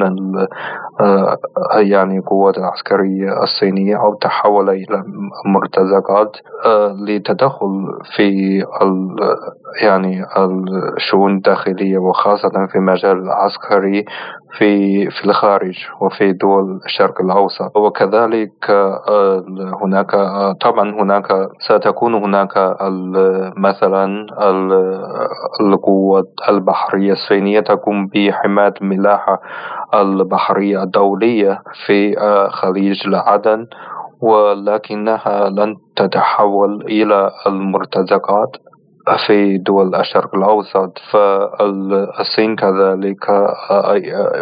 يعني 1.77 2.17
القوات 2.17 2.57
العسكرية 2.57 3.43
الصينية 3.43 3.97
أو 3.97 4.13
تحول 4.13 4.69
إلى 4.69 5.03
مرتزقات 5.45 6.37
آه، 6.65 6.95
لتدخل 7.07 7.85
في 8.15 8.59
يعني 9.83 10.25
الشؤون 10.97 11.35
الداخلية 11.35 11.97
وخاصة 11.97 12.67
في 12.71 12.75
المجال 12.75 13.17
العسكري 13.17 14.05
في 14.57 15.05
في 15.09 15.25
الخارج 15.25 15.85
وفي 16.01 16.33
دول 16.33 16.79
الشرق 16.85 17.21
الأوسط. 17.21 17.77
وكذلك 17.77 18.69
آه، 18.69 19.43
هناك 19.83 20.11
طبعا 20.61 21.01
هناك 21.01 21.27
ستكون 21.59 22.13
هناك 22.13 22.77
مثلا 23.57 24.25
القوات 25.61 26.25
البحرية 26.49 27.11
الصينية 27.11 27.59
تقوم 27.59 28.07
بحماية 28.07 28.73
الملاحة 28.81 29.41
البحرية 30.01 30.83
الدولية 30.83 31.61
في 31.85 32.19
آه، 32.19 32.49
خليج 32.49 33.07
العدن 33.07 33.67
ولكنها 34.21 35.49
لن 35.49 35.75
تتحول 35.95 36.81
إلى 36.81 37.31
المرتزقات 37.47 38.57
في 39.27 39.57
دول 39.57 39.95
الشرق 39.95 40.35
الأوسط. 40.35 40.97
فالصين 41.11 42.55
كذلك 42.55 43.29
آه، 43.29 44.01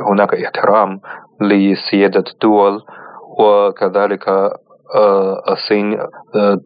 هناك 0.09 0.33
احترام 0.33 0.99
لسيادة 1.41 2.23
الدول 2.33 2.81
وكذلك 3.39 4.53
الصين 5.51 5.97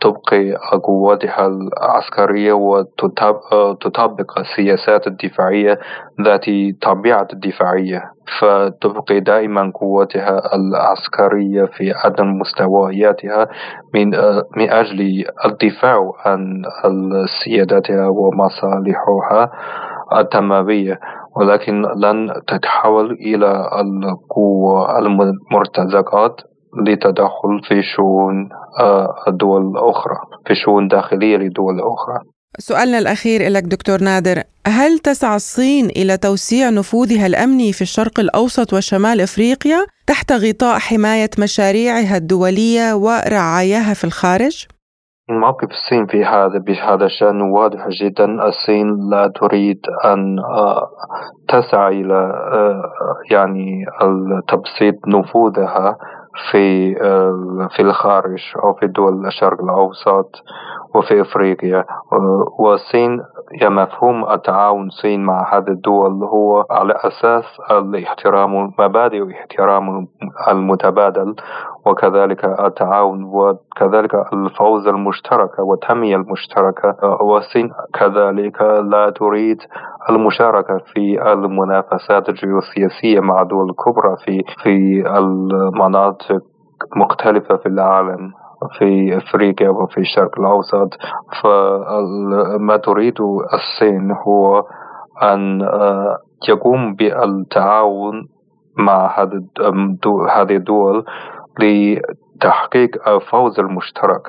تبقي 0.01 0.55
قواتها 0.83 1.47
العسكرية 1.47 2.53
وتطبق 2.53 4.39
السياسات 4.39 5.07
الدفاعية 5.07 5.79
ذات 6.21 6.45
طبيعة 6.81 7.27
الدفاعية 7.33 8.01
فتبقي 8.39 9.19
دائما 9.19 9.71
قواتها 9.75 10.41
العسكرية 10.55 11.65
في 11.65 11.93
عدم 12.05 12.27
مستوياتها 12.39 13.47
من 13.93 14.09
من 14.57 14.69
أجل 14.71 15.25
الدفاع 15.45 16.11
عن 16.25 16.63
سيادتها 17.43 18.07
ومصالحها 18.07 19.51
التنموية 20.17 20.99
ولكن 21.35 21.81
لن 21.81 22.29
تتحول 22.47 23.11
إلى 23.11 23.69
القوة 23.81 24.99
المرتزقات. 24.99 26.41
لتدخل 26.87 27.61
في 27.67 27.81
شؤون 27.95 28.49
آه، 28.79 29.15
الدول 29.27 29.61
الأخرى 29.71 30.15
في 30.47 30.55
شؤون 30.55 30.87
داخلية 30.87 31.37
لدول 31.37 31.79
أخرى 31.79 32.19
سؤالنا 32.59 32.97
الأخير 32.99 33.49
لك 33.49 33.63
دكتور 33.63 34.01
نادر 34.01 34.43
هل 34.67 34.99
تسعى 34.99 35.35
الصين 35.35 35.85
إلى 35.85 36.17
توسيع 36.17 36.69
نفوذها 36.69 37.25
الأمني 37.25 37.73
في 37.73 37.81
الشرق 37.81 38.19
الأوسط 38.19 38.73
وشمال 38.73 39.21
إفريقيا 39.21 39.85
تحت 40.07 40.31
غطاء 40.31 40.79
حماية 40.79 41.29
مشاريعها 41.39 42.17
الدولية 42.17 42.93
ورعاياها 42.93 43.93
في 43.93 44.03
الخارج؟ 44.03 44.67
موقف 45.29 45.67
الصين 45.69 46.05
في 46.05 46.25
هذا 46.25 46.57
بهذا 46.67 47.05
الشأن 47.05 47.41
واضح 47.41 47.87
جدا 47.87 48.25
الصين 48.47 49.09
لا 49.09 49.31
تريد 49.35 49.79
أن 50.05 50.39
آه، 50.39 50.89
تسعى 51.47 52.01
إلى 52.01 52.13
آه، 52.53 52.83
يعني 53.31 53.85
تبسيط 54.47 54.95
نفوذها 55.07 55.97
في 56.51 56.95
في 57.75 57.81
الخارج 57.81 58.43
أو 58.63 58.73
في 58.73 58.87
دول 58.87 59.25
الشرق 59.25 59.63
الأوسط 59.63 60.43
وفي 60.95 61.21
أفريقيا. 61.21 61.85
والصين 62.59 63.21
يعني 63.51 63.75
مفهوم 63.75 64.31
التعاون 64.31 64.87
الصين 64.87 65.23
مع 65.25 65.53
هذه 65.57 65.67
الدول 65.67 66.23
هو 66.23 66.65
على 66.71 66.93
أساس 66.93 67.43
الاحترام 67.71 68.73
مبادئ 68.79 69.31
احترام 69.31 70.07
المتبادل 70.51 71.35
وكذلك 71.85 72.45
التعاون 72.45 73.23
وكذلك 73.23 74.15
الفوز 74.33 74.87
المشتركة 74.87 75.63
والتنمية 75.63 76.15
المشتركة. 76.15 76.95
والصين 77.21 77.71
كذلك 77.93 78.61
لا 78.61 79.09
تريد 79.09 79.57
المشاركة 80.09 80.77
في 80.93 81.31
المنافسات 81.33 82.29
الجيوسياسية 82.29 83.19
مع 83.19 83.43
دول 83.43 83.73
كبرى 83.73 84.15
في 84.25 84.43
في 84.63 85.03
المناطق 85.17 86.41
مختلفة 86.95 87.57
في 87.57 87.65
العالم 87.65 88.31
في 88.77 89.17
أفريقيا 89.17 89.69
وفي 89.69 89.97
الشرق 89.97 90.39
الأوسط. 90.39 90.89
فما 91.43 92.77
تريد 92.77 93.21
الصين 93.53 94.11
هو 94.11 94.63
أن 95.23 95.61
آه، 95.61 96.17
يقوم 96.49 96.95
بالتعاون 96.95 98.27
مع 98.77 99.23
هذه 100.35 100.55
الدول 100.55 101.05
لتحقيق 102.37 103.09
الفوز 103.09 103.59
المشترك. 103.59 104.21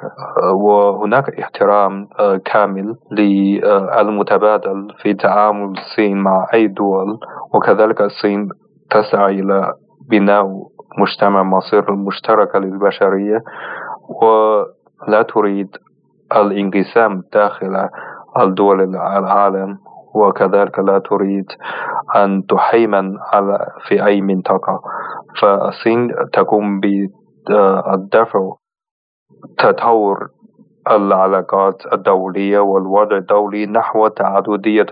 وهناك 0.54 1.40
احترام 1.40 2.08
آه، 2.18 2.36
كامل 2.36 2.96
للمتبادل 3.10 4.88
في 5.02 5.14
تعامل 5.14 5.70
الصين 5.78 6.16
مع 6.18 6.46
أي 6.54 6.66
دول 6.66 7.18
وكذلك 7.54 8.00
الصين 8.00 8.48
تسعى 8.90 9.40
إلى 9.40 9.72
بناء 10.10 10.46
مجتمع 10.98 11.42
مصير 11.42 11.92
مشتركة 11.92 12.58
للبشرية 12.58 13.42
ولا 14.22 15.22
تريد 15.22 15.68
الانقسام 16.36 17.22
داخل 17.32 17.88
الدول 18.40 18.80
العالم 18.96 19.78
وكذلك 20.14 20.78
لا 20.78 20.98
تريد 20.98 21.46
أن 22.16 22.46
تحيمن 22.46 23.18
على 23.32 23.66
في 23.88 24.06
أي 24.06 24.20
منطقة. 24.20 24.80
فالصين 25.40 26.10
تقوم 26.32 26.80
بالدفع 27.48 28.54
تطور 29.58 30.28
العلاقات 30.90 31.82
الدولية 31.92 32.58
والوضع 32.58 33.16
الدولي 33.16 33.66
نحو 33.66 34.08
تعددية 34.08 34.86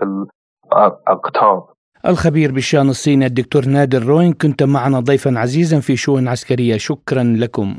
الأقطاب. 0.73 1.63
الخبير 2.07 2.51
بالشأن 2.51 2.89
الصيني 2.89 3.25
الدكتور 3.25 3.65
نادر 3.65 4.03
روين 4.03 4.33
كنت 4.33 4.63
معنا 4.63 4.99
ضيفا 4.99 5.39
عزيزا 5.39 5.79
في 5.79 5.95
شؤون 5.95 6.27
عسكرية. 6.27 6.77
شكرا 6.77 7.23
لكم. 7.23 7.77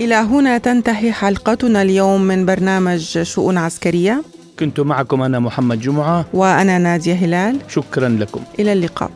إلى 0.00 0.14
هنا 0.14 0.58
تنتهي 0.58 1.12
حلقتنا 1.12 1.82
اليوم 1.82 2.22
من 2.22 2.46
برنامج 2.46 3.22
شؤون 3.22 3.58
عسكرية. 3.58 4.22
كنت 4.58 4.80
معكم 4.80 5.22
أنا 5.22 5.38
محمد 5.38 5.80
جمعة. 5.80 6.24
وأنا 6.34 6.78
نادية 6.78 7.14
هلال. 7.14 7.58
شكرا 7.68 8.08
لكم. 8.08 8.40
إلى 8.58 8.72
اللقاء. 8.72 9.10